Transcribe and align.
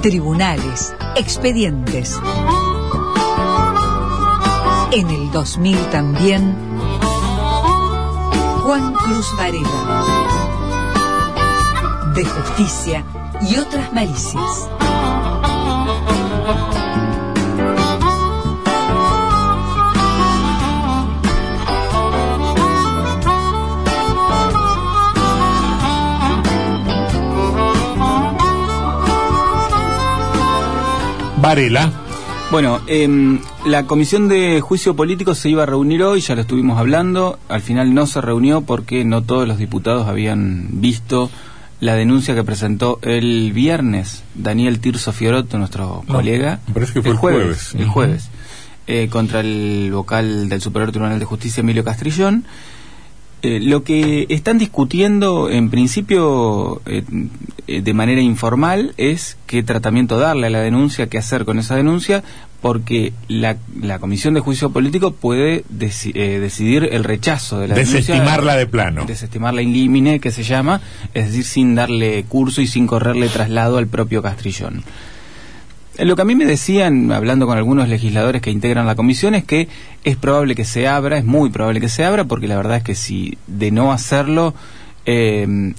tribunales, 0.00 0.94
expedientes. 1.14 2.18
En 4.92 5.10
el 5.10 5.30
2000 5.30 5.76
también, 5.90 6.56
Juan 8.62 8.94
Cruz 8.94 9.26
Varela. 9.36 10.04
De 12.14 12.24
justicia 12.24 13.04
y 13.42 13.58
otras 13.58 13.92
malicias. 13.92 14.68
Varela. 31.40 31.90
Bueno, 32.50 32.80
em, 32.88 33.38
la 33.64 33.84
comisión 33.86 34.28
de 34.28 34.60
juicio 34.60 34.96
político 34.96 35.34
se 35.34 35.48
iba 35.48 35.62
a 35.62 35.66
reunir 35.66 36.02
hoy, 36.02 36.20
ya 36.20 36.34
lo 36.34 36.40
estuvimos 36.40 36.78
hablando. 36.78 37.38
Al 37.48 37.60
final 37.62 37.94
no 37.94 38.06
se 38.06 38.20
reunió 38.20 38.62
porque 38.62 39.04
no 39.04 39.22
todos 39.22 39.46
los 39.46 39.58
diputados 39.58 40.08
habían 40.08 40.66
visto 40.80 41.30
la 41.78 41.94
denuncia 41.94 42.34
que 42.34 42.42
presentó 42.44 42.98
el 43.02 43.52
viernes 43.52 44.24
Daniel 44.34 44.80
Tirso 44.80 45.12
Fiorotto, 45.12 45.58
nuestro 45.58 46.02
No, 46.08 46.14
colega. 46.14 46.58
me 46.66 46.74
parece 46.74 46.92
que 46.94 47.02
fue 47.02 47.12
el 47.12 47.16
jueves. 47.16 47.74
El 47.74 47.86
jueves. 47.86 48.28
eh, 48.88 49.08
contra 49.08 49.40
el 49.40 49.90
vocal 49.92 50.48
del 50.48 50.60
Superior 50.60 50.90
Tribunal 50.90 51.18
de 51.20 51.24
Justicia, 51.24 51.60
Emilio 51.60 51.84
Castrillón. 51.84 52.44
Eh, 53.42 53.58
lo 53.60 53.84
que 53.84 54.26
están 54.28 54.58
discutiendo 54.58 55.48
en 55.48 55.70
principio 55.70 56.82
eh, 56.84 57.02
eh, 57.66 57.80
de 57.80 57.94
manera 57.94 58.20
informal 58.20 58.92
es 58.98 59.38
qué 59.46 59.62
tratamiento 59.62 60.18
darle 60.18 60.48
a 60.48 60.50
la 60.50 60.60
denuncia, 60.60 61.06
qué 61.08 61.16
hacer 61.16 61.44
con 61.46 61.58
esa 61.58 61.74
denuncia, 61.74 62.22
porque 62.60 63.14
la, 63.28 63.56
la 63.80 63.98
Comisión 63.98 64.34
de 64.34 64.40
Juicio 64.40 64.68
Político 64.70 65.12
puede 65.12 65.64
deci- 65.74 66.12
eh, 66.14 66.38
decidir 66.38 66.86
el 66.92 67.02
rechazo 67.04 67.58
de 67.60 67.68
la 67.68 67.74
denuncia. 67.76 68.00
Desestimarla 68.00 68.56
de 68.56 68.66
plano. 68.66 69.04
Desestimarla 69.06 69.62
in 69.62 69.72
limine, 69.72 70.20
que 70.20 70.30
se 70.32 70.42
llama, 70.42 70.82
es 71.14 71.28
decir, 71.28 71.44
sin 71.44 71.74
darle 71.74 72.24
curso 72.28 72.60
y 72.60 72.66
sin 72.66 72.86
correrle 72.86 73.28
traslado 73.28 73.78
al 73.78 73.86
propio 73.86 74.20
Castrillón. 74.20 74.82
Eh, 75.98 76.04
Lo 76.04 76.16
que 76.16 76.22
a 76.22 76.24
mí 76.24 76.34
me 76.34 76.46
decían, 76.46 77.12
hablando 77.12 77.46
con 77.46 77.58
algunos 77.58 77.88
legisladores 77.88 78.40
que 78.42 78.50
integran 78.50 78.86
la 78.86 78.94
comisión, 78.94 79.34
es 79.34 79.44
que 79.44 79.68
es 80.04 80.16
probable 80.16 80.54
que 80.54 80.64
se 80.64 80.86
abra, 80.88 81.18
es 81.18 81.24
muy 81.24 81.50
probable 81.50 81.80
que 81.80 81.88
se 81.88 82.04
abra, 82.04 82.24
porque 82.24 82.48
la 82.48 82.56
verdad 82.56 82.78
es 82.78 82.82
que 82.82 82.94
si 82.94 83.36
de 83.46 83.70
no 83.70 83.92
hacerlo, 83.92 84.54
eh, 85.06 85.72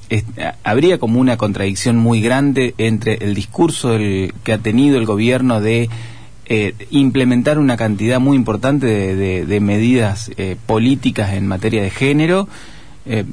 habría 0.64 0.98
como 0.98 1.20
una 1.20 1.38
contradicción 1.38 1.96
muy 1.98 2.22
grande 2.22 2.74
entre 2.78 3.16
el 3.22 3.34
discurso 3.36 3.90
del- 3.92 4.34
que 4.44 4.54
ha 4.54 4.58
tenido 4.58 4.98
el 4.98 5.06
gobierno 5.06 5.62
de 5.62 5.90
eh, 6.54 6.74
implementar 6.90 7.60
una 7.60 7.78
cantidad 7.78 8.20
muy 8.20 8.36
importante 8.36 8.86
de, 8.86 9.46
de- 9.46 9.60
medidas 9.62 10.32
eh, 10.36 10.58
políticas 10.66 11.32
en 11.34 11.48
materia 11.48 11.82
de 11.82 11.90
género 11.92 12.50
eh, 13.06 13.24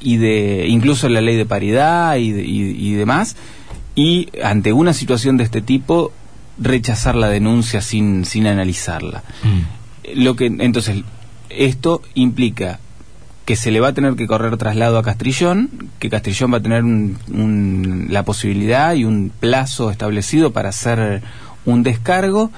y 0.00 0.18
de 0.18 0.66
incluso 0.68 1.08
la 1.08 1.22
ley 1.22 1.36
de 1.36 1.46
paridad 1.46 2.16
y, 2.16 2.32
de- 2.32 2.44
y 2.44 2.92
demás 2.94 3.36
y 4.04 4.28
ante 4.52 4.70
una 4.72 4.92
situación 5.00 5.34
de 5.36 5.44
este 5.44 5.60
tipo 5.72 6.12
rechazar 6.58 7.14
la 7.16 7.28
denuncia 7.28 7.80
sin 7.90 8.24
sin 8.24 8.46
analizarla 8.46 9.22
Mm. 9.42 9.60
lo 10.24 10.32
que 10.36 10.46
entonces 10.46 10.94
esto 11.50 12.00
implica 12.14 12.78
que 13.46 13.56
se 13.56 13.70
le 13.72 13.80
va 13.80 13.88
a 13.88 13.92
tener 13.98 14.14
que 14.14 14.26
correr 14.28 14.56
traslado 14.58 14.96
a 14.98 15.02
Castrillón, 15.02 15.70
que 15.98 16.08
Castrillón 16.08 16.52
va 16.52 16.58
a 16.58 16.62
tener 16.62 16.84
un- 16.84 17.18
un- 17.42 18.06
la 18.10 18.22
posibilidad 18.24 18.94
y 18.94 19.02
un 19.04 19.32
plazo 19.44 19.90
establecido 19.90 20.52
para 20.52 20.68
hacer 20.68 21.22
un 21.64 21.82
descargo, 21.82 22.50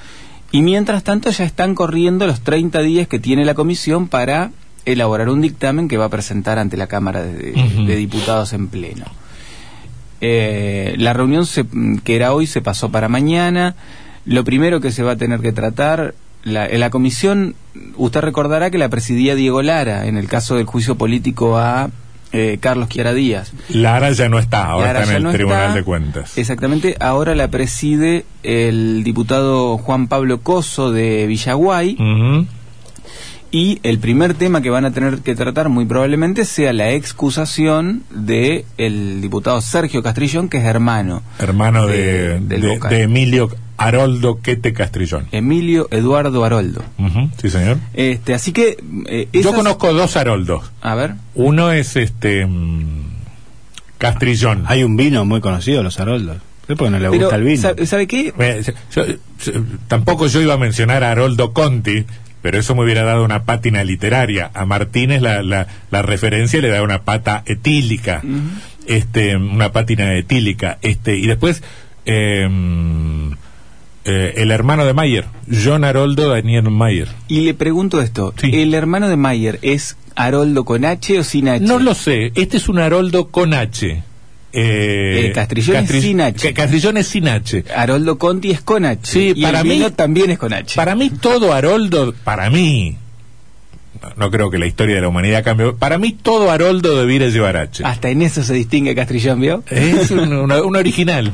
y 0.50 0.60
mientras 0.60 1.02
tanto 1.02 1.30
ya 1.30 1.44
están 1.44 1.74
corriendo 1.74 2.26
los 2.26 2.40
30 2.42 2.80
días 2.82 3.08
que 3.08 3.18
tiene 3.18 3.44
la 3.46 3.54
comisión 3.54 4.08
para 4.08 4.50
elaborar 4.84 5.30
un 5.30 5.40
dictamen 5.40 5.88
que 5.88 5.96
va 5.96 6.06
a 6.06 6.10
presentar 6.16 6.58
ante 6.58 6.76
la 6.76 6.88
Cámara 6.88 7.22
de 7.22 7.96
Diputados 7.96 8.52
en 8.52 8.68
pleno. 8.68 9.06
Eh, 10.24 10.94
la 10.98 11.12
reunión 11.12 11.44
se- 11.46 11.66
que 12.04 12.14
era 12.16 12.32
hoy 12.32 12.46
se 12.46 12.62
pasó 12.62 12.90
para 12.90 13.08
mañana. 13.08 13.74
Lo 14.24 14.44
primero 14.44 14.80
que 14.80 14.92
se 14.92 15.02
va 15.02 15.12
a 15.12 15.16
tener 15.16 15.40
que 15.40 15.52
tratar, 15.52 16.14
la, 16.44 16.64
en 16.66 16.78
la 16.80 16.90
comisión, 16.90 17.56
usted 17.96 18.20
recordará 18.20 18.70
que 18.70 18.78
la 18.78 18.88
presidía 18.88 19.34
Diego 19.34 19.62
Lara 19.62 20.06
en 20.06 20.16
el 20.16 20.28
caso 20.28 20.54
del 20.56 20.64
juicio 20.66 20.94
político 20.96 21.58
a 21.58 21.90
eh, 22.32 22.58
Carlos 22.60 22.88
Chiara 22.88 23.12
Díaz. 23.14 23.52
Lara 23.68 24.12
ya 24.12 24.28
no 24.28 24.38
está, 24.38 24.64
ahora 24.66 24.86
Lara 24.86 25.00
está 25.00 25.10
en 25.12 25.16
el 25.18 25.22
no 25.24 25.32
Tribunal 25.32 25.62
está. 25.64 25.74
de 25.74 25.82
Cuentas. 25.84 26.38
Exactamente, 26.38 26.96
ahora 27.00 27.34
la 27.34 27.48
preside 27.48 28.24
el 28.44 29.02
diputado 29.04 29.76
Juan 29.76 30.06
Pablo 30.06 30.40
Coso 30.40 30.92
de 30.92 31.26
Villaguay. 31.26 31.96
Y 33.54 33.80
el 33.82 33.98
primer 33.98 34.32
tema 34.32 34.62
que 34.62 34.70
van 34.70 34.86
a 34.86 34.92
tener 34.92 35.18
que 35.18 35.34
tratar 35.36 35.68
muy 35.68 35.84
probablemente 35.84 36.44
sea 36.46 36.72
la 36.72 36.90
excusación 36.92 38.02
de 38.10 38.64
el 38.78 39.20
diputado 39.20 39.60
Sergio 39.60 40.02
Castrillón, 40.02 40.48
que 40.48 40.56
es 40.58 40.64
hermano. 40.64 41.22
Hermano 41.38 41.86
de, 41.86 41.96
de- 41.98 42.40
del 42.40 42.60
de- 42.62 42.68
vocal. 42.68 42.90
de 42.90 43.02
Emilio 43.02 43.50
Haroldo 43.76 44.40
Quete 44.40 44.72
Castrillón. 44.72 45.26
Emilio 45.32 45.86
Eduardo 45.90 46.42
Haroldo. 46.44 46.82
Ujú, 46.98 47.28
Sí, 47.40 47.50
señor. 47.50 47.76
Este, 47.92 48.32
así 48.32 48.52
que 48.52 48.78
eh, 49.06 49.28
Yo 49.32 49.52
conozco 49.52 49.92
dos 49.92 50.16
Haroldos. 50.16 50.72
A 50.80 50.94
ver, 50.94 51.14
Uno 51.34 51.72
es 51.72 51.96
este 51.96 52.46
mm, 52.46 53.02
Castrillón. 53.98 54.64
Hay 54.66 54.82
un 54.82 54.96
vino 54.96 55.24
muy 55.24 55.40
conocido, 55.40 55.82
los 55.82 55.98
Haroldos. 56.00 56.38
¿Por 56.66 56.76
qué 56.76 56.90
no 56.90 56.98
le 56.98 57.10
pero 57.10 57.22
gusta 57.24 57.36
el 57.36 57.42
vino? 57.44 57.60
¿sabe, 57.60 57.86
sabe 57.86 58.06
qué? 58.06 58.32
Eh, 58.38 58.62
yo- 58.94 59.04
yo- 59.06 59.52
tampoco 59.88 60.26
yo 60.28 60.40
iba 60.40 60.54
a 60.54 60.58
mencionar 60.58 61.04
a 61.04 61.10
Haroldo 61.10 61.52
Conti, 61.52 62.04
pero 62.42 62.58
eso 62.58 62.74
me 62.74 62.82
hubiera 62.82 63.02
dado 63.04 63.24
una 63.24 63.44
pátina 63.44 63.84
literaria. 63.84 64.50
A 64.52 64.66
Martínez 64.66 65.22
la, 65.22 65.42
la, 65.42 65.66
la 65.90 66.02
referencia 66.02 66.60
le 66.60 66.68
da 66.68 66.82
una 66.82 67.02
pata 67.02 67.42
etílica, 67.46 68.20
este, 68.86 69.36
una 69.36 69.72
pátina 69.72 70.14
etílica. 70.16 70.78
Este, 70.82 71.16
y 71.16 71.26
después 71.26 71.62
eh, 72.04 72.46
mm, 72.50 73.32
eh, 74.04 74.34
el 74.38 74.50
hermano 74.50 74.84
de 74.84 74.92
Mayer, 74.92 75.26
John 75.64 75.84
Haroldo 75.84 76.28
Daniel 76.28 76.70
Mayer. 76.70 77.08
Y 77.28 77.42
le 77.42 77.54
pregunto 77.54 78.00
esto, 78.00 78.34
Sí. 78.36 78.50
¿el 78.52 78.74
hermano 78.74 79.08
de 79.08 79.16
Mayer 79.16 79.58
es 79.62 79.96
Haroldo 80.16 80.64
con 80.64 80.84
H 80.84 81.20
o 81.20 81.24
sin 81.24 81.48
H? 81.48 81.64
No 81.64 81.78
lo 81.78 81.94
sé, 81.94 82.32
este 82.34 82.56
es 82.56 82.68
un 82.68 82.80
Haroldo 82.80 83.28
con 83.28 83.54
H. 83.54 84.02
Eh, 84.52 85.26
Eh, 85.28 85.32
Castrillón 85.32 85.76
es 85.84 85.90
sin 86.02 86.20
H. 86.20 86.48
Ca- 86.52 86.62
Castrillón 86.62 86.96
es 86.98 87.06
sin 87.06 87.28
H. 87.28 87.64
Haroldo 87.74 88.18
Conti 88.18 88.50
es 88.50 88.60
con 88.60 88.84
H. 88.84 89.00
Sí, 89.04 89.32
y 89.34 89.42
para 89.42 89.60
el 89.60 89.64
mí- 89.66 89.74
vino 89.76 89.92
también 89.92 90.30
es 90.30 90.38
con 90.38 90.52
H. 90.52 90.74
Para 90.76 90.94
mí 90.94 91.10
todo 91.10 91.52
Haroldo, 91.52 92.14
para 92.24 92.50
mí, 92.50 92.96
no, 94.16 94.30
creo 94.30 94.50
que 94.50 94.58
la 94.58 94.66
historia 94.66 94.96
de 94.96 95.00
la 95.00 95.08
humanidad 95.08 95.44
cambie, 95.44 95.72
para 95.72 95.96
mí 95.96 96.12
todo 96.12 96.50
Haroldo 96.50 96.98
debiera 96.98 97.28
llevar 97.28 97.56
H. 97.56 97.84
Hasta 97.84 98.10
en 98.10 98.22
eso 98.22 98.42
se 98.42 98.52
distingue 98.52 98.94
Castrillón, 98.94 99.40
¿vio? 99.40 99.62
Es 99.70 100.10
un, 100.10 100.32
una- 100.34 100.62
un 100.62 100.76
original. 100.76 101.32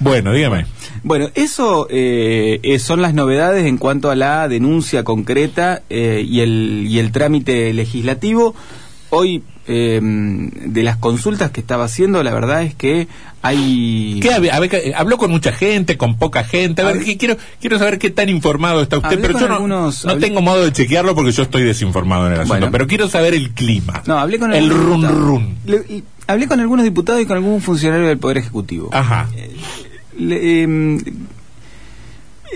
Bueno, 0.00 0.32
dígame. 0.32 0.66
Bueno, 1.02 1.30
eso 1.34 1.86
eh, 1.90 2.60
eh, 2.62 2.78
son 2.78 3.00
las 3.02 3.14
novedades 3.14 3.64
en 3.66 3.76
cuanto 3.78 4.10
a 4.10 4.16
la 4.16 4.48
denuncia 4.48 5.04
concreta 5.04 5.82
y, 5.88 6.40
el, 6.40 6.84
y 6.88 6.98
el 6.98 7.12
trámite 7.12 7.72
legislativo. 7.72 8.54
Hoy, 9.10 9.42
eh, 9.66 10.00
de 10.02 10.82
las 10.82 10.96
consultas 10.98 11.50
que 11.50 11.60
estaba 11.60 11.84
haciendo, 11.84 12.22
la 12.22 12.32
verdad 12.34 12.62
es 12.62 12.74
que 12.74 13.08
hay... 13.42 14.18
¿Qué, 14.22 14.30
hab- 14.30 14.50
a 14.52 14.60
ver, 14.60 14.70
que- 14.70 14.92
habló 14.96 15.18
con 15.18 15.30
mucha 15.30 15.52
gente, 15.52 15.96
con 15.98 16.16
poca 16.16 16.44
gente. 16.44 16.82
A 16.82 16.86
ver, 16.86 17.04
que 17.04 17.16
quiero, 17.16 17.36
quiero 17.60 17.78
saber 17.78 17.98
qué 17.98 18.10
tan 18.10 18.28
informado 18.28 18.80
está 18.82 18.96
usted, 18.98 19.10
Hablé 19.12 19.22
pero 19.26 19.38
yo 19.40 19.48
no, 19.48 19.54
algunos- 19.54 20.04
no 20.04 20.12
hablé- 20.12 20.20
tengo 20.20 20.40
modo 20.40 20.64
de 20.64 20.72
chequearlo 20.72 21.14
porque 21.14 21.32
yo 21.32 21.42
estoy 21.42 21.62
desinformado 21.62 22.26
en 22.26 22.32
el 22.34 22.40
asunto. 22.40 22.54
Bueno. 22.54 22.70
Pero 22.72 22.86
quiero 22.86 23.08
saber 23.08 23.34
el 23.34 23.50
clima. 23.52 24.02
No, 24.06 24.18
hablé 24.18 24.38
con 24.38 24.52
el 24.52 24.68
run 24.70 25.02
run. 25.08 25.56
Hablé 26.26 26.46
con 26.48 26.58
algunos 26.60 26.84
diputados 26.84 27.20
y 27.20 27.26
con 27.26 27.36
algún 27.36 27.60
funcionario 27.60 28.06
del 28.08 28.18
Poder 28.18 28.38
Ejecutivo. 28.38 28.88
Ajá. 28.92 29.28
Le- 30.18 30.62
em, 30.62 30.98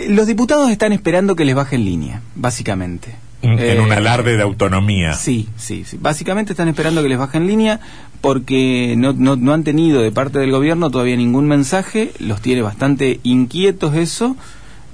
los 0.08 0.26
diputados 0.26 0.70
están 0.70 0.93
esperando 0.93 1.34
que 1.37 1.44
les 1.44 1.54
bajen 1.54 1.84
línea, 1.84 2.22
básicamente. 2.37 3.14
En 3.43 3.58
Eh, 3.58 3.81
un 3.81 3.93
alarde 3.93 4.37
de 4.37 4.43
autonomía. 4.43 5.12
Sí, 5.14 5.49
sí, 5.56 5.85
sí. 5.87 5.96
Básicamente 6.00 6.52
están 6.52 6.69
esperando 6.69 7.02
que 7.02 7.08
les 7.08 7.19
bajen 7.19 7.46
línea 7.46 7.79
porque 8.20 8.94
no, 8.96 9.12
no, 9.12 9.37
no 9.37 9.52
han 9.52 9.62
tenido 9.62 10.02
de 10.02 10.11
parte 10.11 10.38
del 10.40 10.50
gobierno 10.50 10.90
todavía 10.90 11.17
ningún 11.17 11.46
mensaje, 11.46 12.11
los 12.19 12.40
tiene 12.40 12.62
bastante 12.62 13.20
inquietos 13.23 13.94
eso. 13.94 14.37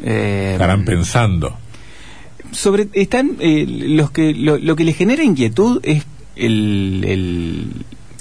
Eh, 0.03 0.51
Estarán 0.53 0.85
pensando. 0.85 1.57
sobre 2.53 2.89
están 2.93 3.37
eh, 3.41 3.65
los 3.67 4.11
que 4.11 4.35
lo, 4.35 4.59
lo 4.59 4.77
que 4.77 4.85
les 4.85 4.97
genera 4.97 5.23
inquietud 5.23 5.81
es 5.83 6.05
el, 6.37 7.03
el, 7.07 7.67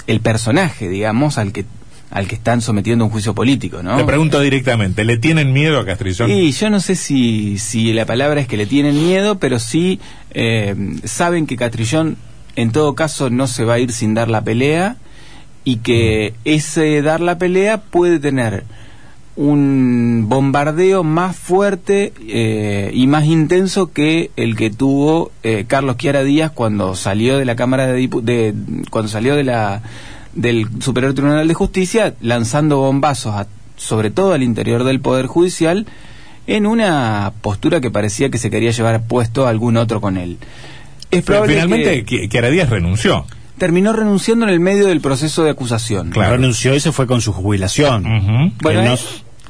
el 0.07 0.19
personaje, 0.21 0.87
digamos, 0.87 1.37
al 1.37 1.51
que 1.51 1.65
al 2.13 2.27
que 2.27 2.35
están 2.35 2.61
sometiendo 2.61 3.03
a 3.03 3.07
un 3.07 3.11
juicio 3.11 3.33
político, 3.33 3.81
¿no? 3.81 3.97
Le 3.97 4.03
pregunto 4.05 4.39
directamente, 4.39 5.03
¿le 5.03 5.17
tienen 5.17 5.51
miedo 5.51 5.79
a 5.79 5.85
Castrillón? 5.85 6.29
Y 6.31 6.51
yo 6.51 6.69
no 6.69 6.79
sé 6.79 6.95
si, 6.95 7.57
si 7.57 7.91
la 7.91 8.05
palabra 8.05 8.39
es 8.39 8.47
que 8.47 8.55
le 8.55 8.67
tienen 8.67 8.95
miedo, 9.03 9.39
pero 9.39 9.57
sí 9.59 9.99
eh, 10.31 10.75
saben 11.03 11.47
que 11.47 11.57
Castrillón 11.57 12.15
en 12.55 12.71
todo 12.71 12.93
caso 12.93 13.31
no 13.31 13.47
se 13.47 13.65
va 13.65 13.73
a 13.73 13.79
ir 13.79 13.91
sin 13.91 14.13
dar 14.13 14.29
la 14.29 14.43
pelea 14.43 14.95
y 15.63 15.77
que 15.77 16.35
ese 16.45 17.01
dar 17.01 17.19
la 17.19 17.39
pelea 17.39 17.81
puede 17.81 18.19
tener 18.19 18.63
un 19.35 20.25
bombardeo 20.27 21.03
más 21.03 21.35
fuerte 21.35 22.13
eh, 22.27 22.91
y 22.93 23.07
más 23.07 23.25
intenso 23.25 23.91
que 23.91 24.29
el 24.35 24.55
que 24.55 24.69
tuvo 24.69 25.31
eh, 25.41 25.65
Carlos 25.67 25.97
Chiara 25.97 26.23
Díaz 26.23 26.51
cuando 26.51 26.95
salió 26.95 27.39
de 27.39 27.45
la 27.45 27.55
Cámara 27.55 27.87
de, 27.87 27.99
Dipu- 28.07 28.21
de 28.21 28.53
cuando 28.91 29.09
salió 29.09 29.35
de 29.35 29.43
la 29.43 29.81
del 30.35 30.67
Superior 30.81 31.13
Tribunal 31.13 31.47
de 31.47 31.53
Justicia 31.53 32.15
lanzando 32.21 32.77
bombazos 32.79 33.33
a- 33.35 33.47
sobre 33.77 34.11
todo 34.11 34.33
al 34.33 34.43
interior 34.43 34.83
del 34.83 34.99
Poder 34.99 35.25
Judicial 35.27 35.85
en 36.47 36.65
una 36.65 37.33
postura 37.41 37.81
que 37.81 37.91
parecía 37.91 38.29
que 38.29 38.37
se 38.37 38.49
quería 38.49 38.71
llevar 38.71 39.03
puesto 39.07 39.45
a 39.45 39.49
algún 39.49 39.77
otro 39.77 40.01
con 40.01 40.17
él. 40.17 40.37
Es 41.11 41.23
Pero 41.23 41.25
probable 41.43 41.53
finalmente 41.55 42.05
que 42.05 42.27
Chiara 42.29 42.49
Díaz 42.49 42.69
renunció. 42.69 43.25
terminó 43.57 43.93
renunciando 43.93 44.45
en 44.45 44.51
el 44.51 44.59
medio 44.59 44.87
del 44.87 44.99
proceso 44.99 45.43
de 45.43 45.51
acusación. 45.51 46.09
Claro. 46.09 46.35
Renunció 46.35 46.75
y 46.75 46.79
se 46.79 46.91
fue 46.91 47.07
con 47.07 47.21
su 47.21 47.31
jubilación. 47.33 48.03
Bueno, 48.61 48.81
que 48.81 48.87
no, 48.87 48.93
eh, 48.95 48.97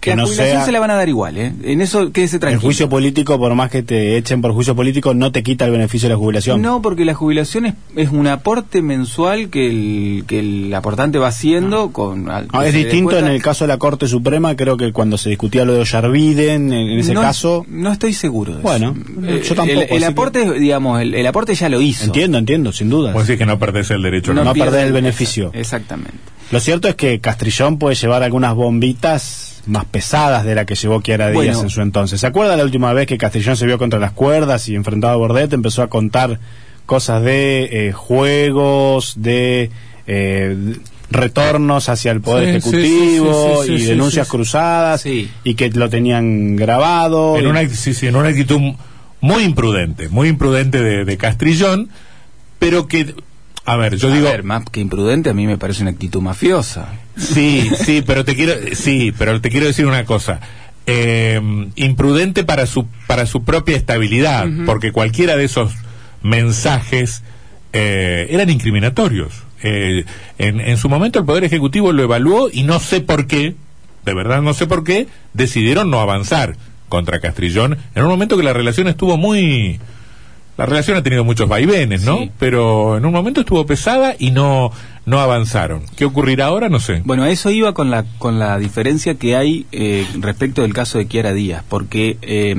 que 0.04 0.10
la 0.12 0.16
no 0.18 0.24
jubilación 0.26 0.58
sea 0.58 0.66
se 0.66 0.72
la 0.72 0.80
van 0.80 0.92
a 0.92 0.96
dar 0.96 1.08
igual, 1.08 1.38
¿eh? 1.38 1.54
En 1.64 1.82
eso 1.82 2.12
quédese 2.12 2.36
el 2.36 2.40
tranquilo. 2.42 2.62
juicio 2.62 2.90
político, 2.90 3.38
por 3.40 3.56
más 3.56 3.70
que 3.72 3.84
te 3.84 4.18
echen 4.18 4.42
por 4.42 4.52
juicio 4.54 4.76
político, 4.76 5.14
no 5.14 5.32
te 5.32 5.44
quita 5.44 5.66
el 5.66 5.72
beneficio 5.72 6.10
de 6.10 6.16
la 6.16 6.20
jubilación. 6.20 6.62
No, 6.62 6.82
porque 6.82 7.06
la 7.06 7.14
jubilación 7.14 7.66
es, 7.66 7.74
es 7.96 8.10
un 8.10 8.28
aporte 8.28 8.82
mensual 8.82 9.50
que 9.50 9.68
el, 9.70 10.26
que 10.28 10.40
el 10.40 10.74
aportante 10.74 11.18
va 11.20 11.28
haciendo 11.30 11.92
con... 11.92 12.30
al- 12.30 12.48
Ah, 12.52 12.64
que 12.64 12.70
es 12.70 12.74
distinto 12.76 13.18
en 13.18 13.28
el 13.28 13.42
caso 13.42 13.64
de 13.64 13.70
la 13.70 13.78
Corte 13.78 14.08
Suprema, 14.08 14.56
creo 14.56 14.76
que 14.78 14.92
cuando 14.92 15.18
se 15.18 15.30
discutía 15.30 15.64
lo 15.66 15.74
de 15.74 15.80
Ollarviden, 15.82 16.74
en, 16.74 16.90
en 16.90 17.00
ese 17.00 17.14
no, 17.14 17.22
caso... 17.22 17.66
No 17.70 17.92
estoy 17.92 18.14
seguro 18.14 18.56
de 18.58 18.62
Bueno, 18.62 18.96
eso. 19.28 19.50
yo 19.50 19.56
tampoco, 19.56 19.80
El, 19.82 19.88
el 19.88 19.92
así 19.92 20.00
que- 20.00 20.06
aporte, 20.06 20.60
digamos, 20.60 21.02
el, 21.02 21.14
el 21.16 21.26
aporte 21.28 21.56
ya 21.56 21.70
lo 21.70 21.80
hizo. 21.82 22.06
Entiendo, 22.06 22.38
entiendo, 22.38 22.72
sin 22.74 22.90
duda. 22.90 23.14
Vos 23.14 23.26
decís 23.28 23.40
que 23.40 23.46
no 23.46 23.58
perdés 23.58 23.90
el 23.92 24.02
derecho. 24.02 24.34
No 24.34 24.54
pierde 24.54 24.70
perder 24.72 24.88
el 24.88 24.94
beneficio. 24.94 25.52
Exactamente. 25.54 26.14
Lo 26.52 26.60
cierto 26.60 26.88
es 26.88 26.96
que 26.96 27.20
Castrillón 27.20 27.80
puede 27.80 27.96
llevar 27.96 28.22
algunas 28.22 28.54
bombitas 28.54 29.53
más 29.66 29.86
pesadas 29.86 30.44
de 30.46 30.56
la 30.56 30.66
que 30.66 30.76
llevó 30.76 31.02
Chiara 31.02 31.28
Díaz 31.30 31.36
Bueno. 31.36 31.62
en 31.62 31.70
su 31.70 31.82
entonces. 31.82 32.20
¿Se 32.20 32.28
acuerda 32.28 32.56
la 32.58 32.64
última 32.64 32.92
vez 32.94 33.08
que 33.08 33.18
Castrillón 33.18 33.56
se 33.56 33.66
vio 33.66 33.78
contra 33.78 34.00
las 34.00 34.12
cuerdas 34.12 34.68
y 34.70 34.76
enfrentado 34.76 35.14
a 35.14 35.18
Bordet? 35.18 35.54
Empezó 35.54 35.82
a 35.84 35.88
contar 35.90 36.40
cosas 36.86 37.24
de 37.24 37.88
eh, 37.88 37.92
juegos, 37.94 39.14
de 39.18 39.70
eh, 40.08 40.76
retornos 41.10 41.88
hacia 41.90 42.12
el 42.12 42.22
Poder 42.22 42.62
Sí, 42.62 42.70
sí, 42.72 42.78
Ejecutivo 42.78 43.62
sí, 43.64 43.68
sí, 43.68 43.68
sí, 43.68 43.74
y 43.76 43.80
sí, 43.80 43.86
denuncias 43.86 44.28
sí. 44.28 44.32
cruzadas 44.32 45.02
Sí. 45.02 45.32
y 45.44 45.56
que 45.56 45.70
lo 45.70 45.90
tenían 45.90 46.56
grabado. 46.56 47.38
en 47.38 47.44
y- 47.46 47.48
una, 47.48 47.70
sí, 47.70 47.94
sí, 47.94 48.08
en 48.08 48.16
una 48.16 48.30
actitud 48.30 48.60
muy 49.22 49.44
imprudente, 49.44 50.10
muy 50.10 50.28
imprudente 50.28 50.82
de, 50.82 51.06
de 51.06 51.18
Castrillón, 51.18 51.88
pero 52.60 52.88
que, 52.88 53.16
a 53.64 53.78
ver, 53.78 53.96
yo 53.96 54.10
a 54.10 54.12
digo, 54.12 54.26
ver, 54.28 54.44
más 54.44 54.66
que 54.70 54.82
imprudente, 54.82 55.30
a 55.30 55.34
mí 55.34 55.48
me 55.48 55.58
parece 55.58 55.84
una 55.84 55.92
actitud 55.92 56.22
mafiosa. 56.22 56.88
Sí, 57.18 57.70
sí, 57.76 58.04
pero 58.06 58.26
te 58.26 58.36
quiero, 58.36 58.54
sí, 58.74 59.14
pero 59.18 59.40
te 59.42 59.50
quiero 59.50 59.66
decir 59.68 59.86
una 59.86 60.06
cosa. 60.06 60.40
Eh, 60.86 61.40
imprudente 61.76 62.44
para 62.44 62.66
su 62.66 62.88
para 63.08 63.26
su 63.26 63.44
propia 63.44 63.78
estabilidad, 63.78 64.48
porque 64.66 64.92
cualquiera 64.92 65.38
de 65.38 65.46
esos 65.46 65.72
mensajes 66.22 67.24
eh, 67.72 68.28
eran 68.30 68.50
incriminatorios. 68.50 69.44
Eh, 69.64 70.04
en, 70.40 70.60
en 70.60 70.78
su 70.78 70.90
momento 70.90 71.20
el 71.20 71.26
Poder 71.26 71.46
Ejecutivo 71.46 71.94
lo 71.94 72.04
evaluó 72.04 72.50
y 72.52 72.64
no 72.64 72.82
sé 72.82 73.00
por 73.00 73.28
qué, 73.28 73.56
de 74.04 74.14
verdad 74.14 74.42
no 74.42 74.54
sé 74.54 74.68
por 74.68 74.84
qué, 74.84 75.08
decidieron 75.34 75.90
no 75.90 76.02
avanzar 76.02 76.58
contra 76.90 77.20
Castrillón 77.20 77.78
en 77.96 78.04
un 78.04 78.10
momento 78.10 78.38
que 78.38 78.44
la 78.44 78.54
relación 78.54 78.88
estuvo 78.88 79.18
muy... 79.18 79.80
La 80.58 80.66
relación 80.68 80.98
ha 80.98 81.04
tenido 81.04 81.24
muchos 81.24 81.50
vaivenes, 81.50 82.04
¿no? 82.04 82.18
Sí. 82.20 82.32
Pero 82.38 82.98
en 82.98 83.06
un 83.06 83.12
momento 83.12 83.42
estuvo 83.42 83.66
pesada 83.66 84.16
y 84.20 84.30
no, 84.30 84.72
no 85.08 85.20
avanzaron. 85.20 85.82
¿Qué 85.96 86.06
ocurrirá 86.06 86.46
ahora? 86.46 86.70
No 86.70 86.80
sé. 86.80 87.02
Bueno, 87.06 87.24
a 87.24 87.30
eso 87.32 87.50
iba 87.50 87.74
con 87.74 87.90
la, 87.90 88.06
con 88.20 88.38
la 88.38 88.60
diferencia 88.60 89.16
que 89.16 89.36
hay 89.36 89.66
eh, 89.72 90.06
respecto 90.20 90.62
del 90.62 90.74
caso 90.74 91.00
de 91.00 91.08
Kiara 91.08 91.34
Díaz, 91.34 91.64
porque 91.68 92.18
eh, 92.22 92.56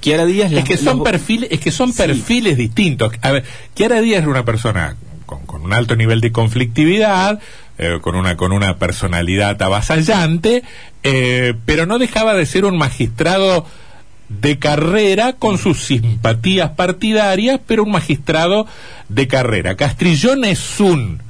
Kiara 0.00 0.24
Díaz... 0.26 0.46
Es 0.48 0.52
las- 0.56 0.64
que 0.64 0.76
son 0.76 0.98
los- 0.98 1.04
perfiles, 1.08 1.48
es 1.52 1.60
que 1.60 1.70
son 1.70 1.92
Sí. 1.92 1.98
perfiles 1.98 2.56
distintos. 2.56 3.12
A 3.22 3.30
ver, 3.30 3.44
Chiara 3.76 4.00
Díaz 4.00 4.22
era 4.22 4.30
una 4.30 4.44
persona 4.44 4.96
con, 5.26 5.46
con 5.46 5.62
un 5.62 5.72
alto 5.72 5.94
nivel 5.94 6.20
de 6.20 6.32
conflictividad, 6.32 7.38
eh, 7.78 7.98
con 8.00 8.16
una 8.16 8.36
con 8.36 8.50
una 8.52 8.78
personalidad 8.78 9.60
avasallante, 9.62 10.62
eh, 11.02 11.54
pero 11.66 11.86
no 11.86 11.98
dejaba 11.98 12.34
de 12.34 12.46
ser 12.46 12.64
un 12.64 12.76
magistrado 12.78 13.64
de 14.28 14.58
carrera 14.58 15.34
con 15.34 15.58
sus 15.58 15.84
simpatías 15.84 16.70
partidarias, 16.70 17.60
pero 17.66 17.84
un 17.84 17.90
magistrado 17.92 18.66
de 19.08 19.28
carrera. 19.28 19.76
Castrillón 19.76 20.44
es 20.44 20.80
un 20.80 21.20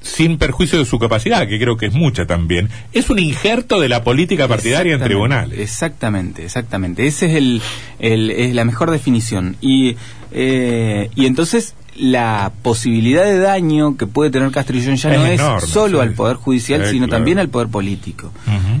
sin 0.00 0.38
perjuicio 0.38 0.78
de 0.78 0.84
su 0.84 0.98
capacidad, 0.98 1.46
que 1.48 1.58
creo 1.58 1.76
que 1.76 1.86
es 1.86 1.92
mucha 1.92 2.24
también, 2.26 2.68
es 2.92 3.10
un 3.10 3.18
injerto 3.18 3.80
de 3.80 3.88
la 3.88 4.04
política 4.04 4.46
partidaria 4.48 4.94
en 4.94 5.02
tribunales. 5.02 5.58
Exactamente, 5.58 6.44
exactamente. 6.44 7.06
Ese 7.06 7.26
es 7.26 7.34
el, 7.34 7.60
el- 7.98 8.30
es 8.30 8.54
la 8.54 8.64
mejor 8.64 8.90
definición. 8.90 9.56
Y 9.60 9.96
eh, 10.32 11.10
y 11.14 11.26
entonces 11.26 11.74
la 11.98 12.52
posibilidad 12.62 13.24
de 13.24 13.38
daño 13.38 13.96
que 13.96 14.06
puede 14.06 14.30
tener 14.30 14.50
Castrillón 14.52 14.96
ya 14.96 15.12
Es 15.12 15.18
no 15.18 15.26
es 15.26 15.40
enorme, 15.40 15.66
solo 15.66 15.98
sí. 15.98 16.02
al 16.06 16.14
poder 16.14 16.36
judicial, 16.36 16.84
Sí, 16.84 16.90
sino 16.92 17.06
claro. 17.06 17.18
también 17.18 17.38
al 17.38 17.48
poder 17.48 17.68
político. 17.68 18.30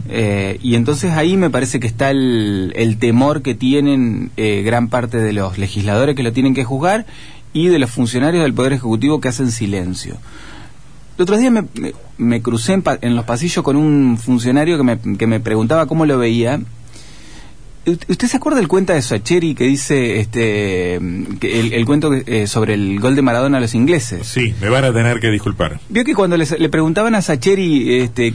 Eh, 0.08 0.58
y 0.62 0.74
entonces 0.76 1.12
ahí 1.12 1.36
me 1.36 1.50
parece 1.50 1.80
que 1.80 1.86
está 1.86 2.10
el, 2.10 2.72
el 2.76 2.98
temor 2.98 3.42
que 3.42 3.54
tienen 3.54 4.30
eh, 4.36 4.62
gran 4.62 4.88
parte 4.88 5.18
de 5.18 5.32
los 5.32 5.58
legisladores 5.58 6.14
que 6.16 6.22
lo 6.22 6.32
tienen 6.32 6.54
que 6.54 6.64
juzgar 6.64 7.06
y 7.52 7.68
de 7.68 7.78
los 7.78 7.90
funcionarios 7.90 8.42
del 8.42 8.54
Poder 8.54 8.72
Ejecutivo 8.74 9.20
que 9.20 9.28
hacen 9.28 9.50
silencio. 9.50 10.16
El 11.16 11.22
otro 11.22 11.36
día 11.36 11.50
me, 11.50 11.62
me- 11.74 11.94
me 12.18 12.40
crucé 12.42 12.74
en, 12.74 12.82
pa- 12.82 12.98
en 13.00 13.16
los 13.16 13.24
pasillos 13.24 13.64
con 13.64 13.76
un 13.76 14.16
funcionario 14.18 14.76
que 14.76 14.84
me, 14.84 14.98
que 15.16 15.26
me 15.26 15.40
preguntaba 15.40 15.86
cómo 15.86 16.06
lo 16.06 16.18
veía. 16.18 16.60
¿Usted 17.88 18.28
se 18.28 18.36
acuerda 18.36 18.58
del 18.58 18.68
cuento 18.68 18.92
de 18.92 19.02
Sacheri 19.02 19.54
que 19.54 19.64
dice 19.64 20.20
este 20.20 21.00
que 21.40 21.60
el, 21.60 21.72
el 21.72 21.84
cuento 21.86 22.10
que, 22.10 22.22
eh, 22.26 22.46
sobre 22.46 22.74
el 22.74 22.98
gol 23.00 23.16
de 23.16 23.22
Maradona 23.22 23.58
a 23.58 23.60
los 23.60 23.74
ingleses? 23.74 24.26
Sí, 24.26 24.54
me 24.60 24.68
van 24.68 24.84
a 24.84 24.92
tener 24.92 25.20
que 25.20 25.30
disculpar. 25.30 25.80
Vio 25.88 26.04
que 26.04 26.14
cuando 26.14 26.36
les- 26.36 26.58
le 26.58 26.68
preguntaban 26.68 27.14
a 27.14 27.22
Sacheri 27.22 27.98
este, 28.00 28.32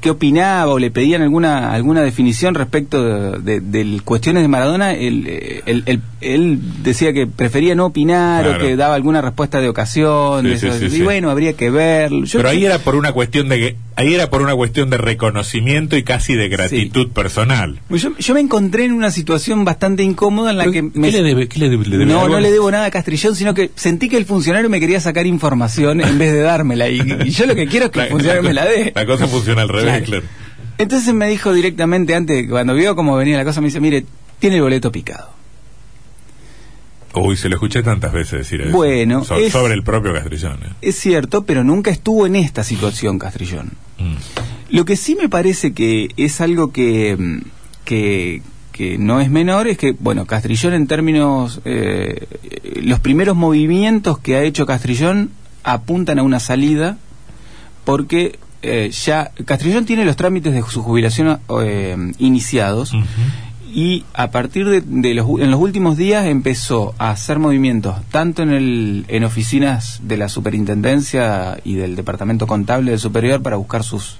qué 0.00 0.10
opinaba 0.10 0.72
o 0.72 0.78
le 0.78 0.90
pedían 0.90 1.22
alguna 1.22 1.72
alguna 1.72 2.02
definición 2.02 2.54
respecto 2.54 3.02
de, 3.40 3.60
de- 3.60 3.60
de 3.60 4.00
cuestiones 4.00 4.42
de 4.42 4.48
Maradona, 4.48 4.92
él, 4.92 5.24
eh, 5.26 5.62
él- 5.66 6.00
él- 6.22 6.58
decía 6.82 7.12
que 7.12 7.26
prefería 7.26 7.74
no 7.74 7.86
opinar 7.86 8.44
Claro. 8.44 8.58
o 8.64 8.66
que 8.66 8.76
daba 8.76 8.94
alguna 8.94 9.20
respuesta 9.20 9.60
de 9.60 9.68
ocasión. 9.68 10.44
Sí, 10.44 10.50
de 10.50 10.58
sí, 10.58 10.66
eso. 10.68 10.88
sí, 10.90 10.96
y 10.96 11.02
bueno, 11.02 11.30
habría 11.30 11.52
que 11.54 11.70
verlo. 11.70 12.24
Yo- 12.24 12.38
Pero 12.38 12.48
ahí 12.48 12.64
era 12.64 12.78
por 12.78 12.94
una 12.94 13.12
cuestión 13.12 13.48
de 13.48 13.76
ahí 13.96 14.14
era 14.14 14.30
por 14.30 14.40
una 14.42 14.54
cuestión 14.54 14.88
de 14.90 14.96
reconocimiento 14.96 15.96
y 15.96 16.02
casi 16.02 16.34
de 16.34 16.48
gratitud 16.48 17.10
personal. 17.10 17.78
yo, 17.90 18.16
yo 18.18 18.34
me 18.34 18.40
encontré 18.40 18.84
en 18.84 18.92
una 18.92 19.10
situación 19.10 19.64
bastante 19.64 20.02
incómoda 20.02 20.50
en 20.50 20.58
la 20.58 20.70
que 20.70 20.82
me... 20.82 21.10
¿Qué 21.10 21.12
le 21.18 21.22
debe, 21.22 21.48
qué 21.48 21.58
le 21.58 21.68
debe- 21.68 21.84
le 21.86 21.98
debe 21.98 22.06
no, 22.12 22.26
no 22.28 22.40
le 22.40 22.50
debo 22.50 22.70
nada 22.70 22.86
a 22.86 22.90
Castrillón, 22.90 23.34
sino 23.36 23.52
que 23.54 23.70
sentí 23.74 24.08
que 24.08 24.16
el 24.16 24.24
funcionario 24.24 24.70
me 24.70 24.80
quería 24.80 25.00
sacar 25.00 25.26
información 25.26 26.00
en 26.00 26.18
vez 26.18 26.32
de 26.32 26.40
dármela. 26.40 26.88
Y, 26.88 27.00
y 27.24 27.30
yo 27.30 27.46
lo 27.46 27.54
que 27.54 27.66
quiero 27.66 27.86
es 27.86 27.92
que 27.92 28.00
el 28.04 28.08
funcionario 28.08 28.42
me 28.42 28.54
la 28.54 28.64
dé. 28.64 28.92
La 28.94 29.04
cosa 29.06 29.26
funciona 29.26 29.62
al 29.62 29.68
revés, 29.68 29.84
Claro. 29.84 30.04
claro. 30.06 30.24
Entonces 30.78 31.12
me 31.14 31.28
dijo 31.28 31.52
directamente 31.52 32.14
antes, 32.14 32.48
cuando 32.48 32.74
vio 32.74 32.96
cómo 32.96 33.14
venía 33.16 33.36
la 33.36 33.44
cosa, 33.44 33.60
me 33.60 33.66
dice, 33.66 33.78
mire, 33.78 34.04
tiene 34.38 34.56
el 34.56 34.62
boleto 34.62 34.90
picado. 34.90 35.28
Uy, 37.14 37.36
se 37.36 37.48
lo 37.48 37.56
escuché 37.56 37.82
tantas 37.82 38.12
veces 38.12 38.38
decir 38.40 38.60
eso. 38.62 38.70
Bueno, 38.76 39.24
So- 39.24 39.36
es- 39.36 39.52
sobre 39.52 39.74
el 39.74 39.82
propio 39.82 40.12
Castrillón. 40.14 40.58
eh. 40.64 40.68
Es 40.82 40.96
cierto, 40.98 41.44
pero 41.44 41.62
nunca 41.64 41.90
estuvo 41.90 42.26
en 42.26 42.36
esta 42.36 42.64
situación 42.64 43.18
Castrillón. 43.18 43.72
Mm. 43.98 44.14
Lo 44.76 44.84
que 44.84 44.96
sí 44.96 45.14
me 45.20 45.28
parece 45.28 45.72
que 45.74 46.08
es 46.16 46.40
algo 46.40 46.72
que, 46.72 47.16
mm, 47.18 47.38
que, 47.84 48.42
que 48.72 48.96
no 48.96 49.20
es 49.20 49.30
menor 49.30 49.68
es 49.68 49.76
que, 49.76 49.92
bueno, 49.92 50.24
Castrillón 50.26 50.72
en 50.72 50.86
términos, 50.86 51.60
eh, 51.66 52.26
los 52.82 52.98
primeros 53.00 53.36
movimientos 53.36 54.18
que 54.18 54.36
ha 54.36 54.42
hecho 54.42 54.64
Castrillón 54.64 55.30
apuntan 55.64 56.18
a 56.18 56.22
una 56.22 56.40
salida 56.40 56.96
porque 57.84 58.38
eh, 58.62 58.90
ya 58.90 59.32
Castrillón 59.44 59.84
tiene 59.84 60.04
los 60.04 60.16
trámites 60.16 60.52
de 60.54 60.62
su 60.62 60.82
jubilación 60.82 61.40
eh, 61.62 61.96
iniciados. 62.18 62.92
Y 63.74 64.04
a 64.12 64.30
partir 64.30 64.68
de, 64.68 64.82
de 64.84 65.14
los, 65.14 65.26
en 65.40 65.50
los 65.50 65.58
últimos 65.58 65.96
días 65.96 66.26
empezó 66.26 66.94
a 66.98 67.10
hacer 67.10 67.38
movimientos 67.38 67.96
tanto 68.10 68.42
en 68.42 68.50
el 68.52 69.04
en 69.08 69.24
oficinas 69.24 70.00
de 70.02 70.18
la 70.18 70.28
superintendencia 70.28 71.58
y 71.64 71.74
del 71.76 71.96
departamento 71.96 72.46
contable 72.46 72.90
del 72.90 73.00
superior 73.00 73.40
para 73.42 73.56
buscar 73.56 73.82
sus 73.82 74.18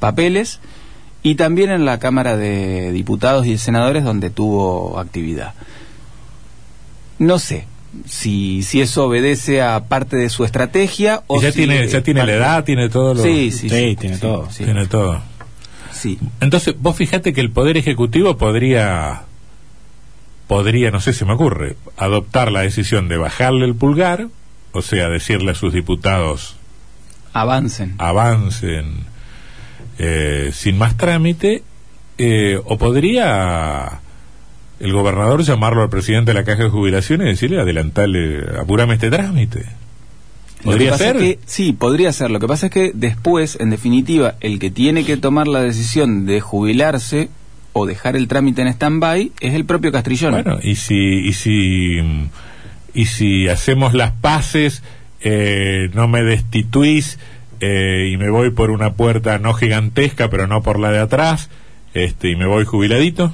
papeles 0.00 0.58
y 1.22 1.36
también 1.36 1.70
en 1.70 1.84
la 1.84 1.98
cámara 2.00 2.36
de 2.36 2.90
diputados 2.90 3.46
y 3.46 3.52
de 3.52 3.58
senadores 3.58 4.02
donde 4.02 4.28
tuvo 4.30 4.98
actividad 4.98 5.54
no 7.20 7.38
sé 7.38 7.66
si 8.06 8.62
si 8.64 8.80
eso 8.80 9.06
obedece 9.06 9.62
a 9.62 9.84
parte 9.84 10.16
de 10.16 10.28
su 10.30 10.44
estrategia 10.44 11.22
o 11.28 11.40
ya 11.40 11.52
si 11.52 11.58
tiene 11.58 11.86
ya 11.86 12.02
tiene 12.02 12.26
la 12.26 12.32
edad, 12.32 12.64
tiene 12.64 12.88
todo 12.88 13.14
lo 13.14 13.22
sí 13.22 13.52
sí, 13.52 13.68
Sí, 13.68 13.96
tiene 14.00 14.18
todo. 14.18 14.48
sí, 14.50 14.64
tiene 14.64 14.86
todo. 14.86 15.20
Sí. 16.00 16.18
Entonces, 16.40 16.74
vos 16.78 16.96
fijate 16.96 17.32
que 17.32 17.40
el 17.40 17.50
poder 17.50 17.76
ejecutivo 17.76 18.36
podría 18.36 19.22
podría, 20.46 20.90
no 20.90 21.00
sé 21.00 21.12
si 21.12 21.24
me 21.24 21.34
ocurre, 21.34 21.76
adoptar 21.96 22.50
la 22.50 22.62
decisión 22.62 23.08
de 23.08 23.16
bajarle 23.16 23.64
el 23.66 23.76
pulgar, 23.76 24.26
o 24.72 24.82
sea, 24.82 25.08
decirle 25.08 25.52
a 25.52 25.54
sus 25.54 25.72
diputados 25.72 26.56
avancen 27.32 27.94
avancen 27.98 29.04
eh, 29.98 30.50
sin 30.52 30.78
más 30.78 30.96
trámite, 30.96 31.62
eh, 32.18 32.60
o 32.64 32.78
podría 32.78 34.00
el 34.80 34.92
gobernador 34.92 35.42
llamarlo 35.42 35.82
al 35.82 35.90
presidente 35.90 36.32
de 36.32 36.38
la 36.38 36.44
caja 36.44 36.64
de 36.64 36.70
jubilaciones 36.70 37.26
y 37.26 37.30
decirle, 37.30 37.60
adelantale, 37.60 38.58
apúrame 38.58 38.94
este 38.94 39.10
trámite. 39.10 39.66
¿Podría 40.64 40.96
ser? 40.98 41.16
es 41.16 41.22
que- 41.22 41.38
sí, 41.46 41.72
podría 41.72 42.12
ser. 42.12 42.30
Lo 42.30 42.38
que 42.40 42.46
pasa 42.46 42.66
es 42.66 42.72
que 42.72 42.92
después, 42.94 43.56
en 43.60 43.70
definitiva, 43.70 44.34
el 44.40 44.58
que 44.58 44.70
tiene 44.70 45.04
que 45.04 45.16
tomar 45.16 45.48
la 45.48 45.62
decisión 45.62 46.26
de 46.26 46.40
jubilarse 46.40 47.28
o 47.72 47.86
dejar 47.86 48.16
el 48.16 48.28
trámite 48.28 48.62
en 48.62 48.68
stand-by 48.68 49.32
es 49.40 49.54
el 49.54 49.64
propio 49.64 49.92
Castrillón. 49.92 50.32
Bueno, 50.32 50.58
y 50.62 50.74
si, 50.74 50.96
y 50.96 51.32
si, 51.32 51.98
y 52.94 53.04
si 53.06 53.48
hacemos 53.48 53.94
las 53.94 54.12
paces, 54.12 54.82
eh, 55.22 55.88
no 55.94 56.08
me 56.08 56.22
destituís 56.22 57.18
eh, 57.60 58.10
y 58.12 58.16
me 58.16 58.30
voy 58.30 58.50
por 58.50 58.70
una 58.70 58.94
puerta 58.94 59.38
no 59.38 59.52
gigantesca, 59.54 60.30
pero 60.30 60.46
no 60.46 60.62
por 60.62 60.78
la 60.80 60.90
de 60.90 60.98
atrás, 60.98 61.48
este, 61.94 62.30
y 62.30 62.36
me 62.36 62.46
voy 62.46 62.64
jubiladito. 62.64 63.32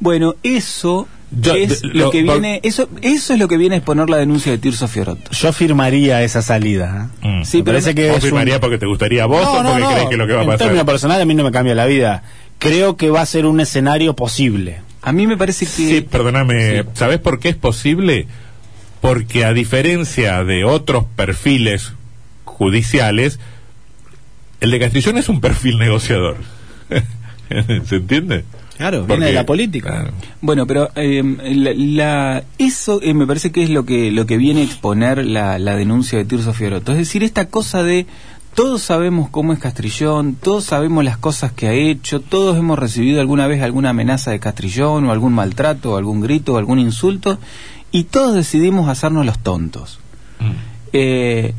Bueno, 0.00 0.34
eso 0.42 1.08
Yo- 1.40 1.54
es 1.54 1.82
lo, 1.82 1.92
lo- 2.06 2.10
que 2.10 2.24
por- 2.24 2.40
viene, 2.40 2.60
eso, 2.62 2.88
eso 3.02 3.32
es 3.32 3.38
lo 3.38 3.48
que 3.48 3.56
viene 3.56 3.74
a 3.76 3.78
exponer 3.78 4.08
la 4.10 4.16
denuncia 4.18 4.52
de 4.52 4.58
Tirso 4.58 4.86
Fiorotto. 4.88 5.30
Yo 5.32 5.52
firmaría 5.52 6.22
esa 6.22 6.42
salida. 6.42 7.10
¿eh? 7.22 7.28
Mm. 7.28 7.44
Sí, 7.44 7.58
Me 7.58 7.64
pero 7.64 7.74
parece 7.76 7.90
no- 7.90 7.94
que 7.96 8.06
¿Vos 8.08 8.16
un- 8.16 8.22
firmarías 8.22 8.58
porque 8.60 8.78
te 8.78 8.86
gustaría 8.86 9.24
a 9.24 9.26
vos 9.26 9.46
o 9.46 9.62
porque 9.62 9.84
crees 9.84 10.08
que 10.08 10.16
lo 10.16 10.26
que 10.26 10.32
va 10.34 10.40
a 10.40 10.42
en 10.42 10.48
pasar? 10.48 10.58
términos 10.66 10.86
personales 10.86 11.22
a 11.22 11.26
mí 11.26 11.34
no 11.34 11.44
me 11.44 11.50
cambia 11.52 11.74
la 11.74 11.86
vida. 11.86 12.22
Creo 12.58 12.96
que 12.96 13.10
va 13.10 13.20
a 13.20 13.26
ser 13.26 13.46
un 13.46 13.60
escenario 13.60 14.14
posible. 14.14 14.80
A 15.02 15.12
mí 15.12 15.26
me 15.26 15.36
parece 15.36 15.66
que 15.66 15.72
Sí, 15.72 16.00
perdóname, 16.08 16.84
¿sabés 16.94 17.18
por 17.18 17.38
qué 17.40 17.50
es 17.50 17.56
posible? 17.56 18.26
Porque 19.00 19.44
a 19.44 19.52
diferencia 19.52 20.42
de 20.44 20.64
otros 20.64 21.04
perfiles 21.16 21.92
judiciales, 22.44 23.38
el 24.60 24.70
de 24.70 24.78
Castrillón 24.78 25.18
es 25.18 25.28
un 25.28 25.40
perfil 25.42 25.78
negociador. 25.78 26.36
¿Se 27.88 27.96
entiende? 27.96 28.44
Claro, 28.76 28.98
Porque- 29.00 29.12
viene 29.14 29.26
de 29.26 29.32
la 29.32 29.46
política. 29.46 29.90
Claro. 29.90 30.10
Bueno, 30.40 30.66
pero 30.66 30.90
eh, 30.96 31.22
la, 31.54 31.72
la- 31.74 32.44
eso 32.58 33.00
eh, 33.02 33.14
me 33.14 33.26
parece 33.26 33.52
que 33.52 33.62
es 33.62 33.70
lo 33.70 33.84
que 33.84 34.10
lo 34.10 34.26
que 34.26 34.36
viene 34.36 34.62
a 34.62 34.64
exponer 34.64 35.24
la, 35.24 35.58
la 35.58 35.76
denuncia 35.76 36.18
de 36.18 36.24
Tirso 36.24 36.52
Fiorotto. 36.52 36.92
Es 36.92 36.98
decir, 36.98 37.22
esta 37.22 37.46
cosa 37.46 37.82
de 37.82 38.06
todos 38.54 38.82
sabemos 38.82 39.30
cómo 39.30 39.52
es 39.52 39.58
Castrillón, 39.58 40.34
todos 40.40 40.64
sabemos 40.64 41.04
las 41.04 41.16
cosas 41.18 41.52
que 41.52 41.66
ha 41.68 41.72
hecho, 41.72 42.20
todos 42.20 42.56
hemos 42.56 42.78
recibido 42.78 43.20
alguna 43.20 43.46
vez 43.48 43.62
alguna 43.62 43.90
amenaza 43.90 44.30
de 44.30 44.38
Castrillón 44.40 45.04
o 45.06 45.12
algún 45.12 45.32
maltrato, 45.32 45.92
o 45.92 45.96
algún 45.96 46.20
grito 46.20 46.54
o 46.54 46.56
algún 46.58 46.78
insulto 46.78 47.38
y 47.90 48.04
todos 48.04 48.34
decidimos 48.34 48.88
hacernos 48.88 49.24
los 49.26 49.38
tontos. 49.40 49.98
Mm. 50.40 50.50
Eh, 50.92 51.54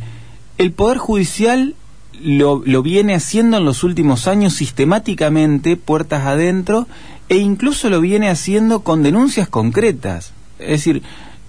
el 0.58 0.72
Poder 0.72 0.98
Judicial 0.98 1.76
lo, 2.22 2.62
lo 2.66 2.82
viene 2.84 3.16
haciendo 3.16 3.58
en 3.58 3.66
los 3.66 3.84
últimos 3.84 4.28
años 4.28 4.54
sistemáticamente, 4.54 5.78
puertas 5.78 6.26
adentro, 6.26 6.88
e 7.30 7.38
incluso 7.38 7.90
lo 7.90 8.02
viene 8.02 8.30
haciendo 8.30 8.82
con 8.82 9.04
denuncias 9.04 9.48
concretas. 9.48 10.32
Es 10.60 10.70
decir, 10.70 11.02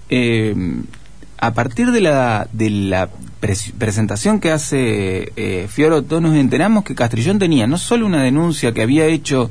eh, 0.09 0.55
a 1.39 1.53
partir 1.53 1.91
de 1.91 2.01
la, 2.01 2.47
de 2.51 2.69
la 2.69 3.09
pres- 3.41 3.71
presentación 3.77 4.39
que 4.39 4.51
hace 4.51 5.31
eh, 5.35 5.67
nos 6.21 6.35
enteramos 6.35 6.83
que 6.83 6.95
Castrillón 6.95 7.39
tenía 7.39 7.67
no 7.67 7.77
solo 7.77 8.05
una 8.05 8.23
denuncia 8.23 8.71
que 8.73 8.81
había 8.81 9.05
hecho 9.05 9.49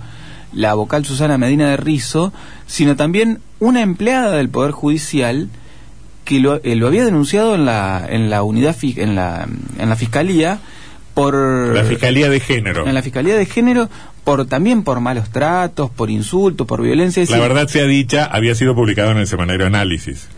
la 0.52 0.74
vocal 0.74 1.04
Susana 1.04 1.38
Medina 1.38 1.68
de 1.70 1.76
Rizo, 1.76 2.32
sino 2.66 2.96
también 2.96 3.40
una 3.60 3.82
empleada 3.82 4.36
del 4.36 4.48
Poder 4.48 4.72
Judicial 4.72 5.48
que 6.24 6.40
lo, 6.40 6.60
eh, 6.64 6.74
lo 6.74 6.88
había 6.88 7.04
denunciado 7.04 7.54
en 7.54 7.64
la 7.66 8.04
en 8.08 8.30
la 8.30 8.42
unidad 8.42 8.76
en 8.82 9.14
la 9.14 9.46
en 9.78 9.88
la 9.88 9.96
fiscalía 9.96 10.58
por 11.16 11.34
La 11.74 11.82
Fiscalía 11.84 12.28
de 12.28 12.40
Género. 12.40 12.86
en 12.86 12.92
la 12.94 13.00
fiscalía 13.00 13.36
de 13.36 13.46
género 13.46 13.88
por 14.22 14.44
también 14.44 14.82
por 14.82 15.00
malos 15.00 15.30
tratos 15.30 15.88
por 15.90 16.10
insultos 16.10 16.66
por 16.66 16.82
violencia 16.82 17.24
La 17.30 17.38
verdad 17.38 17.68
sea 17.68 17.84
dicha, 17.84 18.26
había 18.26 18.54
sido 18.54 18.74
publicado 18.74 19.12
en 19.12 19.16
el 19.18 19.26
semanario 19.26 19.64
Análisis. 19.66 20.28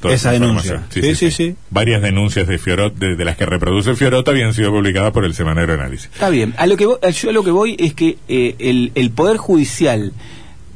Toda 0.00 0.14
Esa 0.14 0.30
denuncia. 0.32 0.82
Sí, 0.90 1.14
sí, 1.16 1.30
sí. 1.32 1.54
Varias 1.70 2.02
denuncias 2.02 2.46
de 2.46 2.58
Fiorot, 2.58 2.94
de, 2.96 3.14
de 3.16 3.24
las 3.24 3.36
que 3.36 3.46
reproduce 3.46 3.94
Fiorot 3.96 4.26
habían 4.28 4.54
sido 4.54 4.70
publicadas 4.70 5.12
por 5.12 5.24
el 5.24 5.34
semanario 5.34 5.74
Análisis. 5.74 6.06
Está 6.12 6.28
bien. 6.28 6.54
A 6.56 6.66
lo 6.66 6.76
que 6.76 6.86
voy- 6.86 6.98
yo 7.12 7.30
a 7.30 7.32
lo 7.32 7.42
que 7.44 7.50
voy 7.50 7.76
es 7.80 7.94
que 7.94 8.18
eh, 8.28 8.54
el, 8.60 8.92
el 8.94 9.10
poder 9.10 9.38
judicial 9.38 10.12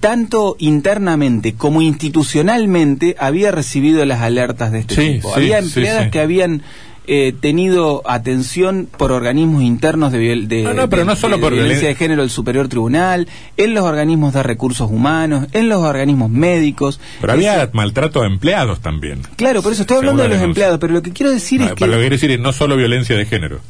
tanto 0.01 0.57
internamente 0.59 1.55
como 1.55 1.83
institucionalmente 1.83 3.17
había 3.19 3.51
recibido 3.53 4.05
las 4.05 4.21
alertas 4.23 4.71
de 4.73 4.81
este 4.81 4.95
Sí, 4.95 5.13
tipo. 5.15 5.29
sí, 5.31 5.35
había 5.41 5.61
sí, 5.61 5.67
empleadas 5.69 6.05
sí. 6.05 6.11
que 6.11 6.21
habían 6.21 6.63
eh, 7.09 7.33
tenido 7.41 8.03
atención 8.05 8.89
por 8.99 9.13
organismos 9.13 9.63
internos 9.63 10.11
de, 10.13 10.19
viol- 10.19 10.47
de, 10.49 10.63
No, 10.65 10.75
no, 10.75 10.89
pero 10.89 11.03
de- 11.03 11.07
no 11.07 11.17
solo 11.17 11.37
de 11.37 11.43
por 11.43 11.53
violencia 11.53 11.89
violen- 11.89 11.93
de 11.93 11.95
género 11.95 12.23
del 12.23 12.31
Superior 12.31 12.69
Tribunal, 12.69 13.29
en 13.57 13.75
los 13.75 13.85
organismos 13.85 14.35
de 14.35 14.43
recursos 14.43 14.91
humanos, 14.91 15.47
en 15.53 15.69
los 15.69 15.83
organismos 15.83 16.31
médicos. 16.31 16.99
Pero 17.21 17.33
Es- 17.35 17.37
había 17.39 17.71
maltrato 17.73 18.23
a 18.23 18.27
empleados 18.27 18.81
también. 18.81 19.23
Claro, 19.37 19.63
por 19.63 19.73
eso 19.73 19.83
estoy 19.83 19.99
hablando 19.99 20.23
de 20.23 20.29
los 20.29 20.39
denuncia. 20.39 20.51
empleados, 20.51 20.79
pero 20.81 20.95
lo 20.95 21.03
que 21.03 21.13
quiero 21.13 21.31
decir 21.33 21.61
No, 21.61 21.67
es 21.67 21.73
que... 21.75 21.81
para 21.81 21.93
lo 21.93 21.97
que 21.99 22.03
quiero 22.03 22.15
decir 22.17 22.31
es 22.33 22.41
no 22.41 22.53
solo 22.53 22.77
violencia 22.77 23.17
de 23.17 23.25
género. 23.27 23.61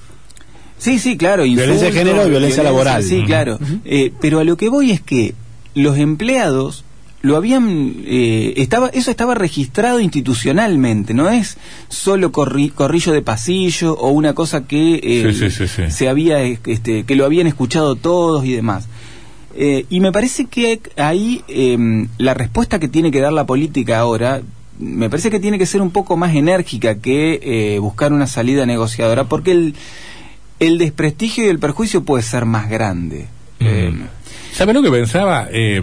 Sí, 0.78 0.99
sí, 0.99 1.16
claro. 1.19 1.43
Violencia 1.45 1.87
de 1.88 1.93
género 1.93 2.26
y 2.26 2.31
violencia 2.31 2.62
laboral. 2.62 3.02
Sí, 3.02 3.23
claro. 3.26 3.59
Eh, 3.85 4.12
pero 4.21 4.40
a 4.40 4.45
lo 4.45 4.57
que 4.57 4.69
voy 4.71 4.90
es 4.93 5.00
que 5.02 5.35
los 5.75 5.99
empleados 5.99 6.85
lo 7.26 7.37
habían 7.37 7.95
eh, 8.06 8.54
estaba 8.56 8.88
eso 8.88 9.11
estaba 9.11 9.35
registrado 9.35 10.00
institucionalmente 10.00 11.12
no 11.14 11.28
es 11.30 11.56
solo 11.88 12.30
corri- 12.33 12.73
corrillo 12.73 13.12
de 13.12 13.23
pasillo 13.23 13.95
o 13.95 14.09
una 14.11 14.33
cosa 14.35 14.66
que 14.66 15.00
eh, 15.02 15.33
Sí, 15.33 15.38
sí, 15.38 15.50
sí, 15.50 15.66
sí. 15.68 15.90
se 15.90 16.09
había 16.09 16.42
este, 16.42 17.04
que 17.04 17.14
lo 17.16 17.25
habían 17.25 17.47
escuchado 17.47 17.97
todos 17.97 18.45
y 18.45 18.52
demás. 18.52 18.87
Eh, 19.59 19.87
y 19.88 20.00
me 20.00 20.12
parece 20.12 20.45
que 20.47 20.80
ahí 20.97 21.42
eh, 21.49 22.06
la 22.18 22.35
respuesta 22.35 22.78
que 22.78 22.88
tiene 22.88 23.11
que 23.11 23.21
dar 23.21 23.33
la 23.33 23.47
política 23.47 23.99
ahora 23.99 24.42
me 24.78 25.09
parece 25.09 25.30
que 25.30 25.40
tiene 25.40 25.59
que 25.59 25.64
ser 25.64 25.80
un 25.80 25.90
poco 25.90 26.18
más 26.18 26.35
enérgica 26.35 26.97
que 26.97 27.40
eh, 27.42 27.78
buscar 27.78 28.12
una 28.12 28.26
salida 28.26 28.66
negociadora 28.66 29.25
porque 29.25 29.52
el 29.52 29.75
el 30.59 30.78
desprestigio 30.78 31.45
y 31.45 31.49
el 31.49 31.59
perjuicio 31.59 32.02
puede 32.04 32.23
ser 32.23 32.45
más 32.47 32.68
grande. 32.68 33.26
Eh, 33.61 33.92
¿Sabe 34.56 34.72
lo 34.72 34.80
que 34.80 34.90
pensaba? 34.90 35.48
Eh, 35.52 35.82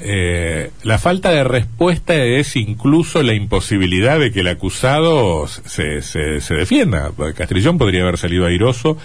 eh, 0.00 0.70
la 0.84 0.98
falta 0.98 1.30
de 1.30 1.42
respuesta 1.42 2.14
es 2.14 2.54
incluso 2.54 3.20
la 3.24 3.34
imposibilidad 3.34 4.20
de 4.20 4.30
que 4.30 4.40
el 4.40 4.46
acusado 4.46 5.48
se, 5.48 6.02
se, 6.02 6.40
se 6.40 6.54
defienda. 6.54 7.10
Castrillón 7.36 7.78
podría 7.78 8.02
haber 8.02 8.18
salido 8.18 8.46
airoso 8.46 8.96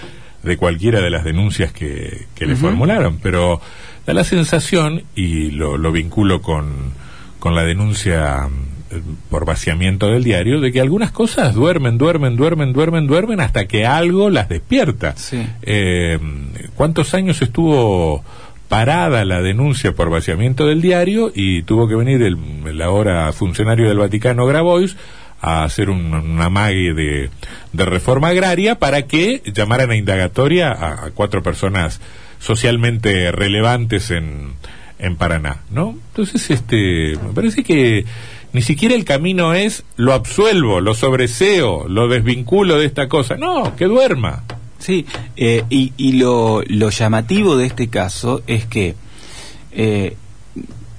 de 0.43 0.55
cualquiera 0.57 1.01
de 1.01 1.09
las 1.09 1.23
denuncias 1.23 1.73
que, 1.73 2.27
que 2.35 2.45
le 2.45 2.55
formularon, 2.55 3.17
pero 3.17 3.59
da 4.05 4.13
la 4.13 4.23
sensación, 4.23 5.01
y 5.15 5.49
lo, 5.49 5.79
lo 5.79 5.91
vinculo 5.91 6.43
con, 6.43 6.93
con 7.39 7.55
la 7.55 7.63
denuncia 7.63 8.47
eh, 8.91 9.01
por 9.31 9.45
vaciamiento 9.45 10.11
del 10.11 10.23
diario, 10.23 10.61
de 10.61 10.71
que 10.71 10.79
algunas 10.79 11.09
cosas 11.09 11.55
duermen, 11.55 11.97
duermen, 11.97 12.35
duermen, 12.35 12.71
duermen, 12.71 13.07
duermen 13.07 13.39
hasta 13.39 13.65
que 13.65 13.87
algo 13.87 14.29
las 14.29 14.47
despierta. 14.47 15.15
Sí. 15.17 15.43
Eh, 15.63 16.19
¿Cuántos 16.75 17.15
años 17.15 17.41
estuvo 17.41 18.23
parada 18.67 19.25
la 19.25 19.41
denuncia 19.41 19.93
por 19.93 20.09
vaciamiento 20.09 20.65
del 20.67 20.81
diario 20.81 21.31
y 21.33 21.63
tuvo 21.63 21.87
que 21.87 21.95
venir 21.95 22.21
el, 22.21 22.81
ahora 22.81 23.31
funcionario 23.33 23.87
del 23.87 23.97
Vaticano 23.97 24.45
Grabois 24.45 24.97
a 25.41 25.63
hacer 25.63 25.89
un, 25.89 26.13
un 26.13 26.41
amague 26.41 26.93
de, 26.93 27.29
de 27.73 27.85
reforma 27.85 28.29
agraria 28.29 28.75
para 28.75 29.03
que 29.03 29.41
llamaran 29.53 29.91
a 29.91 29.95
indagatoria 29.95 30.71
a, 30.71 31.05
a 31.05 31.11
cuatro 31.11 31.43
personas 31.43 32.01
socialmente 32.39 33.31
relevantes 33.31 34.11
en, 34.11 34.53
en 34.99 35.15
Paraná, 35.15 35.61
¿no? 35.69 35.95
Entonces, 36.09 36.49
este, 36.49 37.17
me 37.23 37.33
parece 37.33 37.63
que 37.63 38.05
ni 38.53 38.61
siquiera 38.61 38.95
el 38.95 39.05
camino 39.05 39.53
es 39.53 39.83
lo 39.95 40.13
absuelvo, 40.13 40.81
lo 40.81 40.93
sobreseo, 40.93 41.87
lo 41.87 42.07
desvinculo 42.07 42.77
de 42.77 42.85
esta 42.85 43.07
cosa. 43.07 43.35
No, 43.35 43.75
que 43.75 43.85
duerma. 43.85 44.43
Sí, 44.87 45.05
eh, 45.35 45.63
y, 45.69 45.91
y 45.97 46.13
lo, 46.13 46.63
lo 46.65 46.89
llamativo 46.89 47.57
de 47.57 47.65
este 47.65 47.89
caso 47.89 48.41
es 48.47 48.65
que 48.65 48.95
eh, 49.73 50.15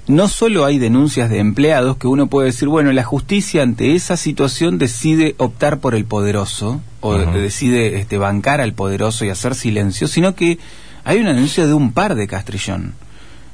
no 0.07 0.27
solo 0.27 0.63
hay 0.65 0.77
denuncias 0.77 1.29
de 1.31 1.39
empleados 1.39 1.97
que 1.97 2.05
uno 2.07 2.27
puede 2.27 2.47
decir, 2.47 2.67
bueno, 2.67 2.91
la 2.91 3.03
justicia 3.03 3.63
ante 3.63 3.95
esa 3.95 4.15
situación 4.15 4.77
decide 4.77 5.33
optar 5.37 5.79
por 5.79 5.95
el 5.95 6.05
poderoso 6.05 6.81
o 7.01 7.17
decide 7.17 7.99
este, 7.99 8.19
bancar 8.19 8.61
al 8.61 8.73
poderoso 8.73 9.25
y 9.25 9.29
hacer 9.29 9.55
silencio, 9.55 10.07
sino 10.07 10.35
que 10.35 10.59
hay 11.03 11.17
una 11.19 11.33
denuncia 11.33 11.65
de 11.65 11.73
un 11.73 11.91
par 11.91 12.13
de 12.13 12.27
Castrillón. 12.27 12.93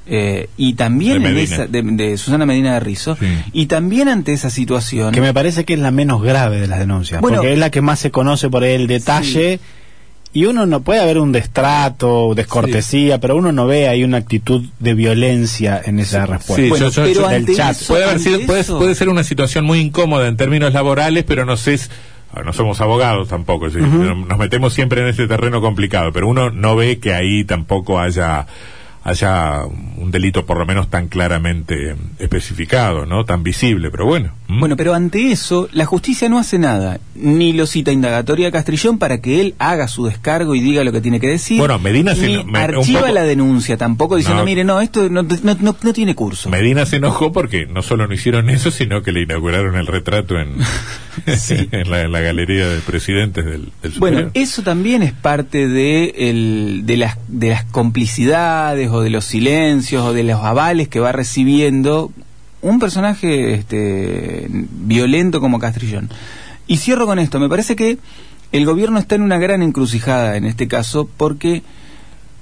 Eh, 0.07 0.49
y 0.57 0.73
también 0.73 1.23
De 1.23 1.29
en 1.29 1.33
Medina. 1.35 1.55
esa, 1.55 1.67
de, 1.67 1.81
de 1.81 2.17
Susana 2.17 2.45
Medina 2.45 2.73
de 2.75 2.79
Rizo, 2.81 3.15
Sí. 3.19 3.25
y 3.53 3.65
también 3.67 4.07
ante 4.09 4.33
esa 4.33 4.49
situación, 4.49 5.13
Que 5.13 5.21
me 5.21 5.33
parece 5.33 5.63
que 5.65 5.73
es 5.75 5.79
la 5.79 5.91
menos 5.91 6.21
grave 6.21 6.59
de 6.59 6.67
las 6.67 6.79
denuncias. 6.79 7.21
Bueno, 7.21 7.37
porque 7.37 7.53
es 7.53 7.59
la 7.59 7.69
que 7.71 7.81
más 7.81 7.99
se 7.99 8.11
conoce 8.11 8.49
por 8.49 8.63
el 8.65 8.85
detalle. 8.87 9.59
Y 10.35 10.45
uno 10.45 10.65
no 10.65 10.81
puede 10.81 10.99
haber 10.99 11.17
un 11.17 11.31
destrato, 11.31 12.33
descortesía, 12.35 13.19
pero 13.21 13.37
uno 13.37 13.53
no 13.53 13.65
ve 13.67 13.87
ahí 13.87 14.03
una 14.03 14.17
actitud 14.17 14.65
de 14.79 14.93
violencia 14.93 15.81
en 15.83 15.97
esa 15.99 16.25
respuesta. 16.25 16.61
Sí, 16.61 16.69
Bueno, 16.69 16.89
yo- 16.89 16.91
yo- 16.91 17.03
pero 17.03 17.13
yo- 17.21 17.27
ante 17.27 17.45
del 17.51 17.55
chat. 17.55 17.71
eso- 17.71 17.93
puede, 17.93 18.03
haber 18.03 18.19
sido- 18.19 18.39
puede, 18.77 18.95
ser 18.95 19.07
una 19.09 19.23
situación 19.23 19.63
muy 19.63 19.79
incómoda 19.79 20.27
en 20.27 20.35
términos 20.35 20.73
laborales, 20.73 21.23
pero 21.23 21.45
no 21.45 21.55
sé, 21.55 21.75
es- 21.75 21.89
ah, 22.33 22.41
no 22.43 22.51
somos 22.51 22.81
abogados 22.81 23.29
tampoco, 23.29 23.69
nos 23.69 24.37
metemos 24.37 24.73
siempre 24.73 25.01
en 25.01 25.07
este 25.07 25.25
terreno 25.27 25.61
complicado, 25.61 26.11
pero 26.11 26.27
uno 26.27 26.49
no 26.49 26.75
ve 26.75 26.99
que 26.99 27.13
ahí 27.13 27.45
tampoco 27.45 27.99
haya 27.99 28.45
haya 29.07 29.61
un 29.97 30.09
delito 30.09 30.47
por 30.47 30.57
lo 30.57 30.65
menos 30.65 30.89
tan 30.89 31.09
claramente 31.09 31.95
especificado, 32.17 33.05
¿no? 33.05 33.23
Tan 33.23 33.43
visible, 33.43 33.91
pero 33.91 34.05
bueno. 34.07 34.31
Bueno, 34.47 34.77
pero 34.77 34.93
ante 34.93 35.31
eso, 35.31 35.67
la 35.71 35.85
justicia 35.85 36.29
no 36.29 36.37
hace 36.37 36.59
nada. 36.59 36.99
Ni 37.15 37.51
lo 37.53 37.65
cita 37.65 37.91
indagatoria 37.91 38.49
a 38.49 38.51
Castrillón 38.51 38.99
para 38.99 39.19
que 39.19 39.41
él 39.41 39.55
haga 39.57 39.87
su 39.87 40.05
descargo 40.05 40.53
y 40.53 40.59
diga 40.59 40.83
lo 40.83 40.91
que 40.91 41.01
tiene 41.01 41.19
que 41.19 41.27
decir. 41.27 41.57
Bueno, 41.57 41.79
Medina 41.79 42.13
se 42.15 42.27
ni 42.27 42.35
no- 42.35 42.45
me- 42.45 42.59
archiva 42.59 43.01
poco- 43.01 43.11
la 43.13 43.23
denuncia 43.23 43.75
tampoco 43.77 44.15
diciendo, 44.17 44.41
No. 44.41 44.45
mire, 44.45 44.63
no, 44.63 44.81
esto 44.81 45.09
no, 45.09 45.23
no, 45.23 45.57
no- 45.61 45.75
no 45.81 45.93
tiene 45.93 46.13
curso. 46.13 46.49
Medina 46.49 46.85
se 46.85 46.97
enojó 46.97 47.31
porque 47.31 47.65
no 47.65 47.81
solo 47.81 48.05
no 48.07 48.13
hicieron 48.13 48.49
eso, 48.49 48.69
sino 48.69 49.01
que 49.01 49.11
le 49.11 49.23
inauguraron 49.23 49.75
el 49.77 49.87
retrato 49.87 50.37
en, 50.39 50.53
en, 51.71 51.89
la, 51.89 52.01
en 52.01 52.11
la 52.11 52.19
galería 52.21 52.67
de 52.67 52.79
presidentes 52.81 53.45
del, 53.45 53.69
del 53.81 53.91
Bueno, 53.97 54.17
superior. 54.19 54.31
eso 54.35 54.61
también 54.61 55.01
es 55.03 55.13
parte 55.13 55.67
de, 55.67 56.13
el- 56.29 56.81
de, 56.85 56.97
las, 56.97 57.17
de 57.27 57.49
las 57.49 57.63
complicidades 57.65 58.89
o 58.91 59.01
de 59.01 59.09
los 59.09 59.25
silencios 59.25 60.03
o 60.03 60.13
de 60.13 60.23
los 60.23 60.41
avales 60.43 60.87
que 60.87 60.99
va 60.99 61.11
recibiendo 61.11 62.11
un 62.65 62.79
personaje 62.79 63.53
este, 63.53 64.47
violento 64.49 65.39
como 65.39 65.59
Castrillón. 65.59 66.09
Y 66.65 66.77
cierro 66.77 67.05
con 67.05 67.19
esto, 67.19 67.39
me 67.39 67.47
parece 67.47 67.75
que 67.75 67.99
el 68.51 68.65
gobierno 68.65 68.97
está 68.97 69.13
en 69.13 69.21
una 69.21 69.37
gran 69.37 69.61
encrucijada 69.61 70.35
en 70.35 70.45
este 70.45 70.67
caso 70.67 71.07
porque 71.15 71.61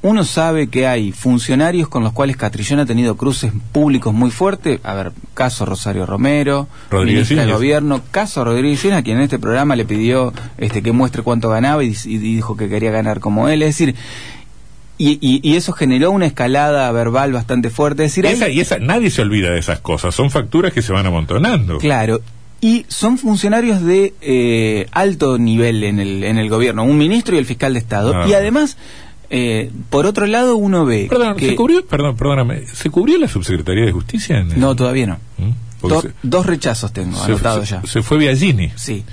uno 0.01 0.23
sabe 0.23 0.67
que 0.67 0.87
hay 0.87 1.11
funcionarios 1.11 1.89
con 1.89 2.03
los 2.03 2.13
cuales 2.13 2.37
Castrillón 2.37 2.79
ha 2.79 2.85
tenido 2.85 3.17
cruces 3.17 3.51
públicos 3.73 4.13
muy 4.13 4.31
fuertes. 4.31 4.79
A 4.83 4.93
ver, 4.93 5.11
caso 5.33 5.65
Rosario 5.65 6.05
Romero, 6.05 6.69
Rodríguez 6.89 7.29
ministra 7.29 7.45
del 7.45 7.53
gobierno, 7.53 8.01
caso 8.11 8.45
Rodríguez 8.45 8.81
Íñiguez, 8.83 8.99
a 8.99 9.03
quien 9.03 9.17
en 9.17 9.23
este 9.23 9.39
programa 9.39 9.75
le 9.75 9.83
pidió 9.83 10.31
este, 10.57 10.81
que 10.81 10.93
muestre 10.93 11.21
cuánto 11.21 11.49
ganaba 11.49 11.83
y, 11.83 11.95
y 12.05 12.17
dijo 12.17 12.55
que 12.55 12.69
quería 12.69 12.91
ganar 12.91 13.19
como 13.19 13.49
él. 13.49 13.61
Es 13.61 13.77
decir, 13.77 13.95
y, 14.97 15.17
y- 15.21 15.39
y 15.43 15.55
eso 15.55 15.73
generó 15.73 16.11
una 16.11 16.25
escalada 16.27 16.91
verbal 16.91 17.31
bastante 17.33 17.69
fuerte. 17.69 18.03
Es 18.05 18.11
decir, 18.11 18.25
esa, 18.25 18.45
hay- 18.45 18.57
y 18.57 18.59
esa, 18.61 18.77
nadie 18.79 19.09
se 19.09 19.21
olvida 19.21 19.51
de 19.51 19.59
esas 19.59 19.79
cosas, 19.79 20.13
son 20.15 20.29
facturas 20.31 20.71
que 20.73 20.81
se 20.81 20.93
van 20.93 21.05
amontonando. 21.05 21.77
Claro. 21.79 22.21
Y 22.61 22.85
son 22.87 23.17
funcionarios 23.17 23.83
de 23.83 24.13
eh, 24.21 24.87
alto 24.91 25.37
nivel 25.37 25.83
en 25.83 25.99
el, 25.99 26.23
en 26.23 26.37
el 26.37 26.49
gobierno, 26.49 26.83
un 26.85 26.97
ministro 26.97 27.35
y 27.35 27.39
el 27.39 27.45
fiscal 27.45 27.73
de 27.73 27.79
Estado. 27.79 28.13
Ah. 28.15 28.25
Y 28.27 28.33
además, 28.33 28.77
eh, 29.29 29.69
por 29.89 30.05
otro 30.05 30.25
lado, 30.27 30.55
uno 30.55 30.85
ve 30.85 31.07
Perdón, 31.09 31.35
que... 31.35 31.49
¿se 31.49 31.55
cubrió, 31.55 31.85
perdón, 31.85 32.15
perdóname, 32.15 32.65
¿se 32.67 32.89
cubrió 32.89 33.17
la 33.17 33.27
subsecretaría 33.27 33.83
de 33.85 33.91
justicia? 33.91 34.37
En, 34.39 34.57
No, 34.59 34.75
todavía 34.75 35.07
no. 35.07 35.15
¿Mm? 35.39 35.51
Porque 35.81 35.95
Do- 35.95 36.01
se- 36.03 36.11
dos 36.23 36.45
rechazos 36.45 36.93
tengo 36.93 37.17
se, 37.17 37.25
anotados 37.33 37.69
ya. 37.69 37.81
se 37.85 38.01
fue 38.01 38.17
Biagini. 38.19 38.71
Sí. 38.77 39.03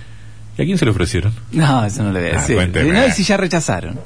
¿Y 0.57 0.63
a 0.63 0.65
quién 0.65 0.79
se 0.79 0.85
le 0.85 0.93
ofrecieron? 0.93 1.33
No, 1.51 1.85
eso 1.85 2.05
no 2.05 2.13
le 2.13 2.21
voy 2.21 2.31
a 2.31 2.35
Ah, 2.35 2.41
decir. 2.43 2.55
cuénteme. 2.55 2.93
no, 2.93 3.13
si 3.13 3.25
ya 3.25 3.37
rechazaron. 3.37 3.99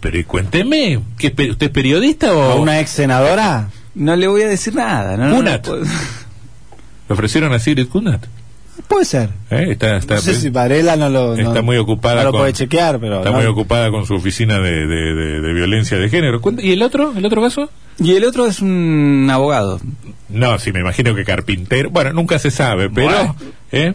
Pero 0.00 0.18
y 0.18 0.24
cuénteme, 0.24 1.00
¿qué, 1.18 1.28
¿usted 1.28 1.62
es 1.66 1.68
periodista 1.70 2.28
¿A 2.30 2.32
o 2.34 2.60
una 2.62 2.80
ex 2.80 2.90
senadora? 2.90 3.68
No 3.94 4.16
le 4.16 4.26
voy 4.28 4.42
a 4.42 4.48
decir 4.48 4.74
nada. 4.74 5.16
No, 5.16 5.28
no, 5.28 5.36
Kunat. 5.36 5.66
no 5.66 5.72
puedo- 5.72 5.84
le 7.08 7.12
ofrecieron 7.14 7.52
a 7.52 7.58
Sigrid 7.58 7.88
Kunat? 7.88 8.24
Puede 8.88 9.04
ser. 9.04 9.28
¿Eh? 9.50 9.66
Está, 9.72 9.98
está, 9.98 10.14
no 10.16 10.20
sé 10.22 10.34
si 10.34 10.48
Varela 10.48 10.96
no 10.96 11.10
lo, 11.10 11.36
no- 11.36 11.48
está 11.50 11.60
muy 11.62 11.76
ocupada 11.76 12.16
no 12.16 12.24
lo 12.24 12.32
con- 12.32 12.40
puede 12.40 12.52
chequear, 12.54 12.98
pero 12.98 13.18
está 13.18 13.30
no. 13.30 13.36
muy 13.36 13.46
ocupada 13.46 13.90
con 13.90 14.06
su 14.06 14.14
oficina 14.14 14.58
de, 14.58 14.86
de- 14.86 15.14
de- 15.14 15.40
de 15.42 15.52
violencia 15.52 15.98
de 15.98 16.08
género. 16.08 16.40
¿Y 16.58 16.72
el 16.72 16.82
otro? 16.82 17.12
¿El 17.16 17.24
otro 17.26 17.42
caso? 17.42 17.70
Y 17.98 18.14
el 18.14 18.24
otro 18.24 18.46
es 18.46 18.60
un 18.60 19.28
abogado. 19.30 19.80
No, 20.30 20.58
sí, 20.58 20.72
me 20.72 20.80
imagino 20.80 21.14
que 21.14 21.24
carpintero. 21.24 21.90
Bueno, 21.90 22.12
nunca 22.14 22.38
se 22.38 22.50
sabe, 22.50 22.88
pero. 22.88 23.08
Bueno. 23.10 23.36
¿eh? 23.70 23.92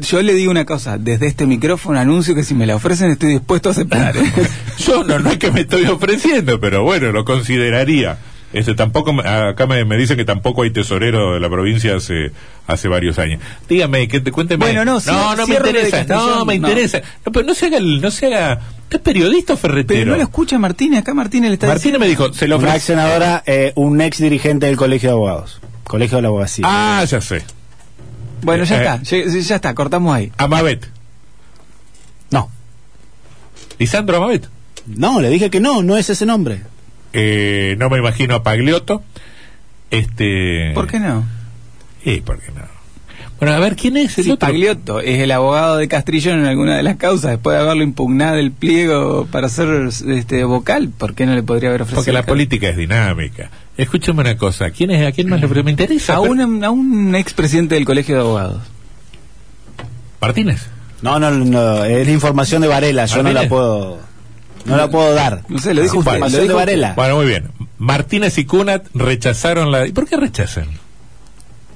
Yo 0.00 0.22
le 0.22 0.34
digo 0.34 0.50
una 0.52 0.64
cosa, 0.64 0.98
desde 0.98 1.26
este 1.26 1.46
micrófono 1.46 1.98
anuncio 1.98 2.34
que 2.34 2.44
si 2.44 2.54
me 2.54 2.64
la 2.66 2.76
ofrecen 2.76 3.10
estoy 3.10 3.30
dispuesto 3.32 3.70
a 3.70 3.72
aceptar. 3.72 4.14
Yo 4.78 5.02
no, 5.02 5.18
no 5.18 5.30
es 5.30 5.38
que 5.38 5.50
me 5.50 5.62
estoy 5.62 5.84
ofreciendo, 5.86 6.60
pero 6.60 6.84
bueno, 6.84 7.10
lo 7.10 7.24
consideraría. 7.24 8.18
Este, 8.52 8.76
tampoco, 8.76 9.12
me- 9.12 9.28
acá 9.28 9.66
me, 9.66 9.84
me 9.84 9.96
dicen 9.96 10.16
que 10.16 10.24
tampoco 10.24 10.62
hay 10.62 10.70
tesorero 10.70 11.34
de 11.34 11.40
la 11.40 11.50
provincia 11.50 11.96
hace, 11.96 12.30
hace 12.68 12.86
varios 12.86 13.18
años. 13.18 13.40
Dígame, 13.68 14.06
que 14.06 14.20
te 14.20 14.30
cuénteme. 14.30 14.64
Bueno, 14.64 14.84
no, 14.84 15.00
no, 15.00 15.46
me 15.48 15.54
interesa, 15.56 16.04
no, 16.04 16.44
me 16.44 16.54
interesa. 16.54 17.02
No, 17.26 17.32
pero 17.32 17.44
no 17.44 17.52
se 17.52 17.66
haga, 17.66 17.78
el- 17.78 18.00
no 18.00 18.12
se 18.12 18.26
haga, 18.26 18.60
¿usted 18.84 18.96
es 18.98 19.02
periodista 19.02 19.56
ferretero? 19.56 19.98
Pero 20.02 20.10
no 20.12 20.16
lo 20.18 20.22
escucha 20.22 20.56
Martínez, 20.56 21.00
acá 21.00 21.14
Martínez 21.14 21.48
le 21.50 21.54
está 21.54 21.66
Martínez 21.66 21.98
me 21.98 22.06
diciendo- 22.06 22.28
dijo, 22.28 22.38
se 22.38 22.46
lo 22.46 22.58
Una 22.58 22.66
ex 22.76 22.84
ofrece. 22.84 22.86
senadora, 22.86 23.42
eh, 23.44 23.72
un 23.74 24.00
ex 24.00 24.18
dirigente 24.18 24.66
del 24.66 24.76
Colegio 24.76 25.08
de 25.08 25.12
Abogados. 25.14 25.60
Colegio 25.82 26.18
de 26.18 26.22
la 26.22 26.28
Abogacía. 26.28 26.64
Ah, 26.68 27.04
ya 27.04 27.20
sé. 27.20 27.42
Bueno, 28.44 28.64
ya 28.64 28.76
Eh, 28.76 28.78
está, 28.78 29.02
ya, 29.02 29.40
ya 29.40 29.56
está, 29.56 29.74
cortamos 29.74 30.14
ahí. 30.14 30.30
Amabet. 30.36 30.86
No. 32.30 32.50
Lisandro 33.78 34.16
Amabet. 34.18 34.48
No, 34.86 35.20
le 35.20 35.30
dije 35.30 35.50
que 35.50 35.60
no, 35.60 35.82
no 35.82 35.96
es 35.96 36.10
ese 36.10 36.26
nombre. 36.26 36.62
Eh, 37.12 37.74
no 37.78 37.88
me 37.90 37.98
imagino 37.98 38.34
a 38.34 38.42
Pagliotto. 38.42 39.02
Este. 39.90 40.72
¿Por 40.74 40.86
qué 40.86 40.98
no? 41.00 41.24
Sí, 42.02 42.22
¿por 42.24 42.38
qué 42.40 42.50
no? 42.52 42.62
Bueno, 43.44 43.58
a 43.58 43.60
ver, 43.60 43.76
¿quién 43.76 43.98
es 43.98 44.16
el 44.16 44.30
otro? 44.30 44.38
Pagliotto 44.48 45.00
es 45.00 45.20
el 45.20 45.30
abogado 45.30 45.76
de 45.76 45.86
Castrillón 45.86 46.38
en 46.38 46.46
alguna 46.46 46.78
de 46.78 46.82
las 46.82 46.96
causas, 46.96 47.32
después 47.32 47.54
de 47.58 47.62
haberlo 47.62 47.82
impugnado 47.82 48.36
el 48.36 48.52
pliego 48.52 49.26
para 49.30 49.50
ser 49.50 49.90
este 50.08 50.44
vocal, 50.44 50.88
¿por 50.88 51.14
qué 51.14 51.26
no 51.26 51.34
le 51.34 51.42
podría 51.42 51.68
haber 51.68 51.82
ofrecido? 51.82 52.00
Porque 52.00 52.12
la 52.12 52.24
política 52.24 52.70
es 52.70 52.76
dinámica. 52.78 53.50
Escúchame 53.76 54.22
una 54.22 54.38
cosa, 54.38 54.70
¿quién 54.70 54.92
es, 54.92 55.06
¿a 55.06 55.12
quién 55.12 55.28
más 55.28 55.42
le? 55.42 55.62
Me 55.62 55.70
interesa. 55.70 56.16
A, 56.16 56.22
pero- 56.22 56.32
un, 56.32 56.64
a 56.64 56.70
un 56.70 57.14
expresidente 57.14 57.74
del 57.74 57.84
Colegio 57.84 58.14
de 58.14 58.20
Abogados. 58.22 58.62
Martínez. 60.22 60.66
No, 61.02 61.20
no, 61.20 61.30
no, 61.30 61.84
es 61.84 62.06
la 62.06 62.12
información 62.14 62.62
de 62.62 62.68
Varela, 62.68 63.04
yo 63.04 63.22
no 63.22 63.30
la 63.30 63.46
puedo, 63.46 63.98
no 64.64 64.76
la 64.78 64.88
puedo 64.88 65.12
dar. 65.12 65.42
No 65.50 65.58
sé, 65.58 65.74
lo 65.74 65.82
dijo 65.82 65.98
usted. 65.98 66.12
Información 66.12 66.32
lo 66.32 66.38
de 66.38 66.48
dijo 66.48 66.56
usted. 66.56 66.66
Varela. 66.72 66.94
Bueno, 66.96 67.16
muy 67.16 67.26
bien. 67.26 67.50
Martínez 67.76 68.38
y 68.38 68.46
Cunat 68.46 68.86
rechazaron 68.94 69.70
la... 69.70 69.86
¿Y 69.86 69.92
por 69.92 70.08
qué 70.08 70.16
rechazan? 70.16 70.82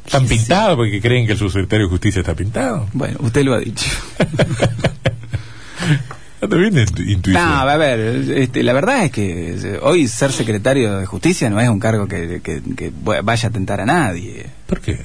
¿Están 0.09 0.27
pintados 0.27 0.77
porque 0.77 1.01
creen 1.01 1.27
que 1.27 1.33
el 1.33 1.39
subsecretario 1.39 1.87
de 1.87 1.91
Justicia 1.91 2.21
está 2.21 2.35
pintado? 2.35 2.89
Bueno, 2.95 3.19
usted 3.21 3.45
lo 3.45 3.55
ha 3.55 3.59
dicho. 3.61 3.87
¿Está 6.41 6.57
bien 6.57 6.75
intu- 6.75 7.07
intuición? 7.07 7.45
No, 7.45 7.55
a 7.69 7.77
ver, 7.77 7.99
este, 8.31 8.63
la 8.63 8.73
verdad 8.73 9.05
es 9.05 9.11
que 9.11 9.55
eh, 9.55 9.79
hoy 9.83 10.07
ser 10.07 10.31
secretario 10.33 10.97
de 10.99 11.05
justicia 11.07 11.51
no 11.51 11.61
es 11.61 11.69
un 11.69 11.81
cargo 11.81 12.07
que, 12.07 12.41
que- 12.43 12.63
que 12.77 12.93
vaya 13.23 13.49
a 13.49 13.53
tentar 13.53 13.81
a 13.81 13.85
nadie. 13.87 14.47
¿Por 14.67 14.81
qué? 14.81 15.01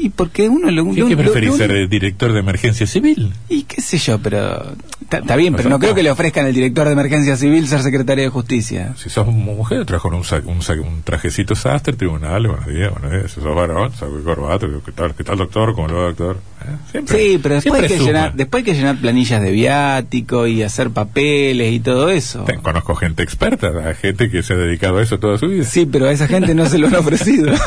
Y 0.00 0.10
porque 0.10 0.48
uno 0.48 0.70
lo, 0.70 0.84
¿Qué, 0.94 1.00
lo- 1.00 1.08
qué 1.08 1.16
preferís 1.16 1.50
lo- 1.50 1.56
ser 1.56 1.88
director 1.88 2.32
de 2.32 2.38
emergencia 2.38 2.86
civil? 2.86 3.32
Y 3.48 3.64
qué 3.64 3.82
sé 3.82 3.98
yo, 3.98 4.18
pero 4.20 4.72
está 5.10 5.34
bien, 5.34 5.54
pero 5.56 5.68
no 5.68 5.80
creo 5.80 5.92
que 5.94 6.04
le 6.04 6.10
ofrezcan 6.12 6.46
al 6.46 6.54
director 6.54 6.86
de 6.86 6.92
emergencia 6.92 7.36
civil 7.36 7.66
ser 7.66 7.82
secretario 7.82 8.22
de 8.22 8.30
justicia. 8.30 8.94
Si 8.96 9.10
sos 9.10 9.26
mujer, 9.26 9.84
trabajo 9.86 10.08
con 10.10 10.18
un, 10.18 10.24
sa- 10.24 10.40
un, 10.44 10.62
sa- 10.62 10.74
un 10.74 11.02
trajecito 11.02 11.56
sastre, 11.56 11.94
tribunal, 11.94 12.46
buenos 12.46 12.66
días, 12.68 12.92
buenos 12.92 13.10
días. 13.10 13.32
Si 13.32 13.40
sos 13.40 13.54
varón, 13.56 13.90
saco 13.92 14.16
el 14.16 14.22
corbato, 14.22 14.68
¿qué 14.84 14.92
tal, 14.92 15.14
qué 15.16 15.24
tal 15.24 15.36
doctor? 15.38 15.74
¿Cómo 15.74 15.88
lo 15.88 15.96
va, 15.96 16.02
doctor? 16.04 16.38
¿Eh? 16.62 16.76
Siempre, 16.92 17.18
Sí, 17.18 17.40
pero 17.42 17.54
después 17.56 17.82
hay, 17.82 17.88
que 17.88 17.96
suma. 17.98 18.06
llenar, 18.06 18.34
después 18.34 18.60
hay 18.60 18.64
que 18.72 18.78
llenar 18.78 18.96
planillas 19.00 19.42
de 19.42 19.50
viático 19.50 20.46
y 20.46 20.62
hacer 20.62 20.90
papeles 20.90 21.72
y 21.72 21.80
todo 21.80 22.08
eso. 22.08 22.44
Conozco 22.62 22.94
gente 22.94 23.24
experta, 23.24 23.72
gente 23.94 24.30
que 24.30 24.44
se 24.44 24.52
ha 24.52 24.56
dedicado 24.56 24.98
a 24.98 25.02
eso 25.02 25.18
toda 25.18 25.38
su 25.38 25.48
vida. 25.48 25.64
Sí, 25.64 25.86
pero 25.86 26.06
a 26.06 26.12
esa 26.12 26.28
gente 26.28 26.54
no 26.54 26.66
se 26.66 26.78
lo 26.78 26.86
han 26.86 26.94
ofrecido. 26.94 27.52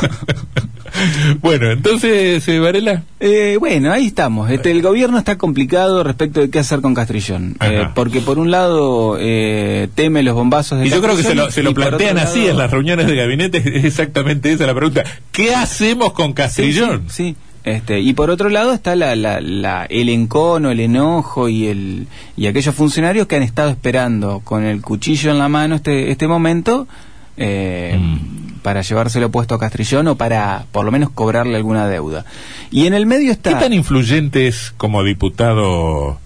bueno, 1.40 1.70
entonces, 1.70 2.46
eh, 2.48 2.58
Varela. 2.58 3.02
Eh, 3.20 3.56
bueno, 3.58 3.92
ahí 3.92 4.06
estamos. 4.06 4.50
Este, 4.50 4.70
el 4.70 4.82
gobierno 4.82 5.18
está 5.18 5.38
complicado 5.38 6.02
respecto 6.04 6.40
de 6.40 6.50
qué 6.50 6.58
hacer 6.58 6.80
con 6.80 6.94
Castrillón. 6.94 7.56
Eh, 7.60 7.88
porque 7.94 8.20
por 8.20 8.38
un 8.38 8.50
lado 8.50 9.16
eh, 9.20 9.88
teme 9.94 10.22
los 10.22 10.34
bombazos 10.34 10.78
de 10.80 10.86
Y 10.86 10.90
yo 10.90 11.00
creo 11.02 11.16
que 11.16 11.22
se 11.22 11.34
lo, 11.34 11.50
se 11.50 11.62
lo 11.62 11.72
plantean 11.74 12.18
así 12.18 12.40
lado- 12.40 12.50
en 12.50 12.58
las 12.58 12.70
reuniones 12.70 13.06
de 13.06 13.16
gabinete, 13.16 13.58
es 13.78 13.84
exactamente 13.84 14.52
esa 14.52 14.66
la 14.66 14.74
pregunta. 14.74 15.04
¿Qué 15.30 15.54
hacemos 15.54 16.12
con 16.12 16.28
Sí, 16.28 16.34
Castrillón? 16.34 17.04
Sí, 17.08 17.24
sí. 17.30 17.36
Este, 17.64 18.00
y 18.00 18.12
por 18.14 18.28
otro 18.30 18.48
lado 18.48 18.72
está 18.72 18.96
la, 18.96 19.14
la, 19.14 19.40
la- 19.40 19.84
el 19.86 20.08
encono, 20.08 20.72
el 20.72 20.80
enojo 20.80 21.48
y, 21.48 21.68
el, 21.68 22.08
y 22.36 22.46
aquellos 22.48 22.74
funcionarios 22.74 23.28
que 23.28 23.36
han 23.36 23.44
estado 23.44 23.70
esperando 23.70 24.40
con 24.42 24.64
el 24.64 24.80
cuchillo 24.82 25.30
en 25.30 25.38
la 25.38 25.48
mano 25.48 25.76
este, 25.76 26.10
este 26.10 26.26
momento 26.26 26.88
eh, 27.36 27.96
Mm. 27.98 28.41
Para 28.62 28.82
llevárselo 28.82 29.30
puesto 29.30 29.54
a 29.54 29.58
Castrillón 29.58 30.08
o 30.08 30.16
para 30.16 30.66
por 30.72 30.84
lo 30.84 30.92
menos 30.92 31.10
cobrarle 31.10 31.56
alguna 31.56 31.86
deuda. 31.88 32.24
Y 32.70 32.86
en 32.86 32.94
el 32.94 33.06
medio 33.06 33.26
¿Qué 33.26 33.32
está... 33.32 33.58
tan 33.58 33.72
influyente 33.72 34.46
es 34.48 34.72
como 34.76 35.02
diputado, 35.04 36.18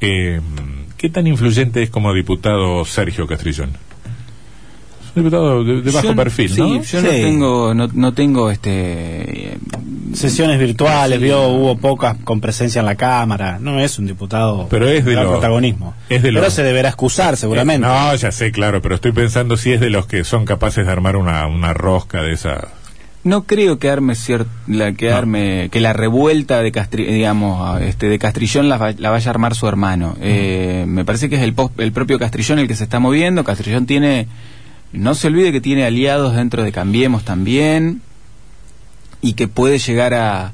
eh, 0.00 0.40
qué 0.96 1.08
tan 1.08 1.26
influyente 1.26 1.82
es 1.82 1.90
como 1.90 2.14
diputado 2.14 2.84
Sergio 2.84 3.26
Castrillón? 3.26 3.70
Es 3.70 5.16
un 5.16 5.22
diputado 5.24 5.64
de, 5.64 5.82
de 5.82 5.90
bajo 5.90 6.08
Yo- 6.08 6.16
perfil, 6.16 6.48
sí, 6.50 6.60
¿no? 6.60 6.82
yo 6.82 7.02
no 7.02 7.10
Sí. 7.10 7.20
tengo, 7.20 7.74
no, 7.74 7.88
no 7.92 8.14
tengo 8.14 8.50
este... 8.50 9.58
Sesiones 10.14 10.58
virtuales, 10.58 11.20
vio, 11.20 11.48
hubo 11.48 11.76
pocas 11.76 12.16
con 12.24 12.40
presencia 12.40 12.80
en 12.80 12.86
la 12.86 12.94
Cámara. 12.96 13.58
No 13.60 13.80
es 13.80 13.98
un 13.98 14.06
diputado 14.06 14.66
Pero 14.68 14.88
es 14.88 15.04
de 15.04 15.16
protagonismo. 15.16 15.94
es 16.08 16.22
de 16.22 16.28
pero 16.30 16.42
lo- 16.42 16.50
se 16.50 16.62
deberá 16.62 16.88
excusar, 16.88 17.36
seguramente. 17.36 17.86
Eh, 17.86 17.90
no, 17.90 18.14
ya 18.14 18.30
sé, 18.32 18.52
claro, 18.52 18.82
pero 18.82 18.94
estoy 18.96 19.12
pensando 19.12 19.56
si 19.56 19.72
es 19.72 19.80
de 19.80 19.90
los 19.90 20.06
que 20.06 20.24
son 20.24 20.44
capaces 20.44 20.84
de 20.86 20.92
armar 20.92 21.16
una, 21.16 21.46
una 21.46 21.72
rosca 21.72 22.22
de 22.22 22.32
esa. 22.32 22.68
No 23.24 23.44
creo 23.44 23.78
que 23.78 23.88
arme 23.88 24.14
cier- 24.14 24.46
la 24.66 24.92
que 24.94 25.10
No. 25.10 25.16
arme 25.16 25.68
que 25.70 25.80
la 25.80 25.92
revuelta 25.92 26.60
de 26.60 26.72
Castri- 26.72 27.06
digamos 27.06 27.80
este 27.80 28.08
de 28.08 28.18
Castrillón 28.18 28.68
la, 28.68 28.78
va- 28.78 28.92
la 28.98 29.10
vaya 29.10 29.28
a 29.28 29.30
armar 29.30 29.54
su 29.54 29.68
hermano. 29.68 30.16
Eh, 30.20 30.84
me 30.88 31.04
parece 31.04 31.28
que 31.30 31.36
es 31.36 31.42
el, 31.42 31.54
pos- 31.54 31.70
el 31.78 31.92
propio 31.92 32.18
Castrillón 32.18 32.58
el 32.58 32.66
que 32.66 32.74
se 32.74 32.82
está 32.84 32.98
moviendo. 32.98 33.44
Castrillón 33.44 33.86
tiene 33.86 34.26
no 34.92 35.14
se 35.14 35.28
olvide 35.28 35.52
que 35.52 35.60
tiene 35.60 35.84
aliados 35.84 36.34
dentro 36.34 36.64
de 36.64 36.72
Cambiemos 36.72 37.24
también 37.24 38.02
y 39.22 39.32
que 39.34 39.48
puede 39.48 39.78
llegar 39.78 40.12
a, 40.12 40.52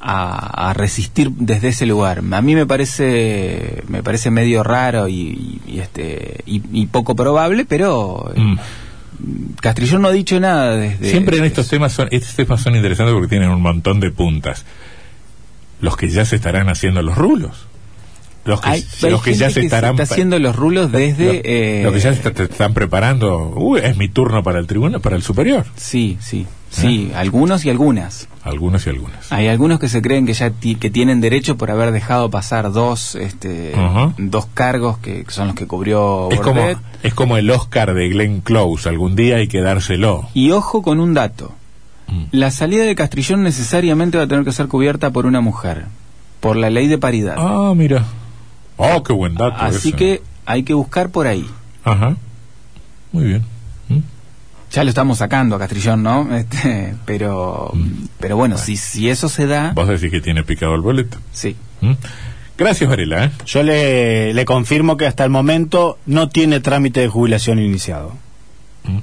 a, 0.00 0.70
a 0.70 0.74
resistir 0.74 1.30
desde 1.32 1.68
ese 1.68 1.86
lugar. 1.86 2.22
A 2.30 2.40
mí 2.42 2.54
me 2.54 2.66
parece 2.66 3.82
me 3.88 4.02
parece 4.02 4.30
medio 4.30 4.62
raro 4.62 5.08
y, 5.08 5.60
este 5.76 6.42
y, 6.46 6.62
y 6.72 6.86
poco 6.86 7.16
probable, 7.16 7.64
pero 7.64 8.30
eh, 8.36 8.40
Mm. 8.40 9.54
Castrillón 9.60 10.02
no 10.02 10.08
ha 10.08 10.12
dicho 10.12 10.38
nada 10.40 10.74
desde 10.76 11.08
Siempre 11.10 11.38
en 11.38 11.44
estos 11.44 11.68
temas 11.68 11.92
son, 11.92 12.08
estos 12.10 12.34
temas 12.34 12.60
son 12.60 12.74
interesantes 12.74 13.12
porque 13.14 13.28
tienen 13.28 13.48
un 13.48 13.62
montón 13.62 14.00
de 14.00 14.10
puntas. 14.10 14.64
Los 15.80 15.96
que 15.96 16.08
ya 16.08 16.24
se 16.24 16.34
estarán 16.36 16.68
haciendo 16.68 17.00
los 17.00 17.16
rulos. 17.16 17.66
Los 18.44 18.60
que, 18.60 18.68
Hay, 18.70 18.84
hay 19.02 19.10
los 19.10 19.22
que 19.22 19.34
ya 19.34 19.50
se 19.50 19.60
que 19.60 19.66
estarán 19.66 19.92
está 19.98 20.02
haciendo 20.12 20.38
los 20.40 20.54
rulos 20.56 20.90
desde 20.90 21.26
lo, 21.26 21.32
eh, 21.44 21.80
lo 21.84 21.92
que 21.92 22.00
ya 22.00 22.10
se 22.12 22.18
está- 22.18 22.32
te 22.32 22.42
están 22.42 22.74
preparando. 22.74 23.50
Uy, 23.56 23.80
es 23.84 23.96
mi 23.96 24.08
turno 24.08 24.42
para 24.42 24.58
el 24.58 24.66
tribunal, 24.66 25.00
para 25.00 25.14
el 25.16 25.22
superior. 25.22 25.64
sí 25.76 26.18
sí 26.20 26.44
sí 26.74 27.12
algunos 27.14 27.64
y 27.64 27.70
algunas 27.70 28.28
Algunos 28.42 28.86
y 28.86 28.90
algunas. 28.90 29.32
hay 29.32 29.48
algunos 29.48 29.78
que 29.80 29.88
se 29.88 30.02
creen 30.02 30.26
que 30.26 30.34
ya 30.34 30.50
ti- 30.50 30.74
que 30.74 30.90
tienen 30.90 31.20
derecho 31.20 31.56
por 31.56 31.70
haber 31.70 31.92
dejado 31.92 32.30
pasar 32.30 32.72
dos 32.72 33.14
este 33.14 33.72
dos 34.18 34.46
cargos 34.52 34.98
que, 34.98 35.24
que 35.24 35.30
son 35.30 35.46
los 35.48 35.56
que 35.56 35.66
cubrió 35.66 36.28
Es 36.30 36.40
como, 36.40 36.60
es 37.02 37.14
como 37.14 37.36
el 37.36 37.50
Oscar 37.50 37.94
de 37.94 38.08
Glenn 38.08 38.40
Close. 38.40 38.88
Algún 38.88 39.16
día 39.16 39.36
hay 39.36 39.48
que 39.48 39.60
dárselo. 39.60 40.28
y 40.34 40.50
ojo 40.50 40.82
con 40.82 41.00
un 41.00 41.14
dato 41.14 41.52
Mm. 42.06 42.24
la 42.32 42.50
salida 42.50 42.84
de 42.84 42.94
Castrillón 42.94 43.42
necesariamente 43.42 44.18
va 44.18 44.24
a 44.24 44.26
tener 44.26 44.44
que 44.44 44.52
ser 44.52 44.68
cubierta 44.68 45.10
por 45.10 45.24
una 45.24 45.40
mujer 45.40 45.86
por 46.40 46.54
la 46.56 46.68
ley 46.68 46.86
de 46.86 46.98
paridad 46.98 47.36
Ah, 47.38 47.72
mira. 47.74 48.04
Oh, 48.76 49.02
qué 49.02 49.14
buen 49.14 49.34
dato. 49.34 49.56
así 49.58 49.88
ese. 49.88 49.92
que 49.96 50.22
hay 50.44 50.64
que 50.64 50.74
buscar 50.74 51.08
por 51.08 51.26
ahí 51.26 51.46
Ajá. 51.82 52.14
Muy 53.10 53.24
bien. 53.24 53.42
¿Mm? 53.88 53.98
Ya 54.74 54.82
lo 54.84 54.88
estamos 54.90 55.18
sacando 55.18 55.56
a 55.56 55.58
Castrillón 55.58 56.02
no 56.02 56.34
este, 56.36 56.94
pero 57.06 57.70
Mm. 57.74 58.06
pero 58.20 58.36
bueno 58.36 58.58
si 58.58 58.76
si 58.76 59.08
eso 59.08 59.28
se 59.28 59.46
da 59.46 59.72
Vos 59.74 59.88
decís 59.88 60.10
que 60.10 60.20
tiene 60.20 60.42
picado 60.44 60.74
el 60.74 60.80
boleto. 60.82 61.18
sí 61.32 61.56
¿Mm? 61.80 61.92
Gracias, 62.56 62.88
Varela. 62.88 63.24
¿eh? 63.24 63.30
Yo 63.46 63.62
le, 63.64 64.32
le 64.32 64.44
confirmo 64.44 64.96
que 64.96 65.06
hasta 65.06 65.24
el 65.24 65.30
momento 65.30 65.98
no 66.06 66.28
tiene 66.28 66.60
trámite 66.60 67.00
de 67.00 67.08
jubilación 67.08 67.58
iniciado. 67.58 68.12
Mm. 68.84 68.98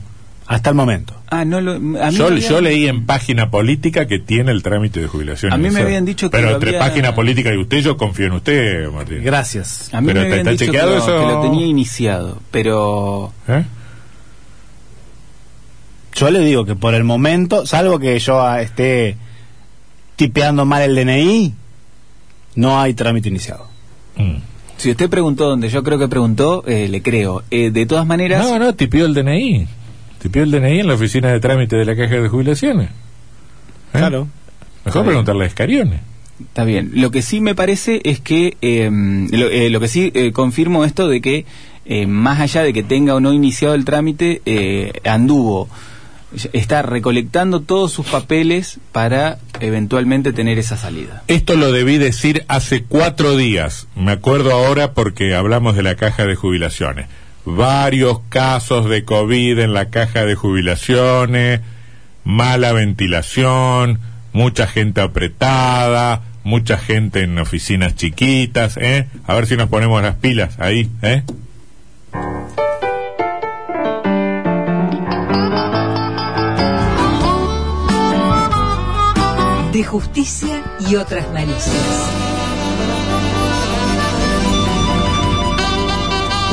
Hasta 0.47 0.69
el 0.69 0.75
momento. 0.75 1.13
ah 1.29 1.43
no 1.45 1.59
lo, 1.61 1.73
a 1.73 1.79
mí 1.79 1.97
Yo, 2.15 2.25
me 2.29 2.35
habían- 2.35 2.49
yo 2.49 2.61
leí 2.61 2.87
en 2.87 3.05
página 3.05 3.49
política 3.51 4.05
que 4.07 4.19
tiene 4.19 4.51
el 4.51 4.63
trámite 4.63 4.99
de 5.01 5.07
jubilación. 5.07 5.51
A 5.51 5.57
mí 5.57 5.63
me 5.63 5.67
iniciado. 5.67 5.87
habían 5.87 6.05
dicho 6.05 6.29
que 6.29 6.37
Pero 6.37 6.49
lo 6.49 6.53
entre 6.55 6.69
había- 6.71 6.79
página 6.79 7.13
política 7.15 7.53
y 7.53 7.57
usted, 7.57 7.79
yo 7.79 7.97
confío 7.97 8.27
en 8.27 8.33
usted, 8.33 8.89
Martín. 8.89 9.21
Gracias. 9.23 9.93
A 9.93 9.99
mí 10.01 10.07
Pero 10.07 10.21
me 10.21 10.27
¿está- 10.27 10.39
habían 10.41 10.47
está 10.47 10.51
dicho 10.51 10.59
que 10.59 10.65
chequeado 10.77 10.91
lo, 10.91 10.97
eso? 10.97 11.19
que 11.27 11.33
lo 11.33 11.41
tenía 11.41 11.65
iniciado, 11.67 12.39
pero 12.51 13.33
¿Eh? 13.49 13.63
Yo 16.21 16.29
le 16.29 16.39
digo 16.41 16.65
que 16.65 16.75
por 16.75 16.93
el 16.93 17.03
momento, 17.03 17.65
salvo 17.65 17.97
que 17.97 18.19
yo 18.19 18.55
esté 18.57 19.17
tipeando 20.15 20.65
mal 20.65 20.83
el 20.83 20.95
DNI, 20.95 21.51
no 22.57 22.79
hay 22.79 22.93
trámite 22.93 23.29
iniciado. 23.29 23.67
Mm. 24.17 24.35
si 24.77 24.91
usted 24.91 25.09
preguntó 25.09 25.49
donde 25.49 25.69
yo 25.69 25.81
creo 25.83 25.97
que 25.97 26.07
preguntó, 26.07 26.63
eh, 26.67 26.87
le 26.89 27.01
creo. 27.01 27.41
Eh, 27.49 27.71
de 27.71 27.85
todas 27.87 28.05
maneras, 28.05 28.45
No, 28.45 28.59
no, 28.59 28.75
tipió 28.75 29.07
el 29.07 29.15
DNI. 29.15 29.67
Tipió 30.21 30.43
el 30.43 30.51
DNI 30.51 30.81
en 30.81 30.87
la 30.87 30.93
oficina 30.93 31.29
de 31.31 31.39
trámite 31.39 31.75
de 31.75 31.85
la 31.85 31.95
caja 31.95 32.15
de 32.21 32.29
jubilaciones. 32.29 32.89
¿Eh? 32.89 32.91
Claro. 33.93 34.27
Mejor 34.85 35.05
preguntarle 35.05 35.45
a 35.45 35.47
Escarione. 35.47 36.01
está 36.39 36.65
bien. 36.65 36.91
Lo 36.93 37.09
que 37.09 37.23
sí 37.23 37.41
me 37.41 37.55
parece 37.55 37.99
es 38.03 38.19
que, 38.19 38.57
eh, 38.61 38.91
lo, 39.31 39.47
eh, 39.49 39.71
lo 39.71 39.79
que 39.79 39.87
sí 39.87 40.11
eh, 40.13 40.31
confirmo 40.31 40.85
esto 40.85 41.07
de 41.07 41.19
que, 41.19 41.45
eh, 41.85 42.05
más 42.05 42.39
allá 42.39 42.61
de 42.61 42.73
que 42.73 42.83
tenga 42.83 43.15
o 43.15 43.19
no 43.19 43.33
iniciado 43.33 43.73
el 43.73 43.85
trámite, 43.85 44.43
eh, 44.45 44.93
anduvo, 45.03 45.67
está 46.53 46.81
recolectando 46.81 47.61
todos 47.61 47.91
sus 47.91 48.05
papeles 48.07 48.79
para 48.91 49.37
eventualmente 49.59 50.33
tener 50.33 50.59
esa 50.59 50.77
salida. 50.77 51.23
Esto 51.27 51.55
lo 51.55 51.71
debí 51.71 51.97
decir 51.97 52.45
hace 52.47 52.83
cuatro 52.83 53.35
días. 53.35 53.87
Me 53.95 54.13
acuerdo 54.13 54.51
ahora 54.51 54.93
porque 54.93 55.35
hablamos 55.35 55.75
de 55.75 55.83
la 55.83 55.95
caja 55.95 56.25
de 56.25 56.35
jubilaciones. 56.35 57.07
Varios 57.45 58.19
casos 58.29 58.89
de 58.89 59.03
COVID 59.03 59.59
en 59.59 59.73
la 59.73 59.89
caja 59.89 60.25
de 60.25 60.35
jubilaciones, 60.35 61.61
mala 62.23 62.71
ventilación, 62.71 63.99
mucha 64.31 64.67
gente 64.67 65.01
apretada, 65.01 66.21
mucha 66.43 66.77
gente 66.77 67.21
en 67.23 67.37
oficinas 67.39 67.95
chiquitas, 67.95 68.77
¿eh? 68.77 69.07
A 69.25 69.35
ver 69.35 69.47
si 69.47 69.57
nos 69.57 69.69
ponemos 69.69 70.01
las 70.01 70.15
pilas 70.15 70.59
ahí, 70.59 70.89
¿eh? 71.01 71.23
Justicia 79.83 80.63
y 80.89 80.95
otras 80.95 81.31
malicias. 81.33 82.09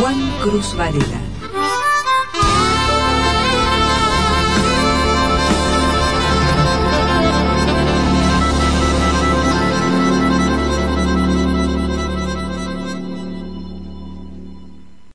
Juan 0.01 0.33
Cruz 0.43 0.77
Varela. 0.77 1.28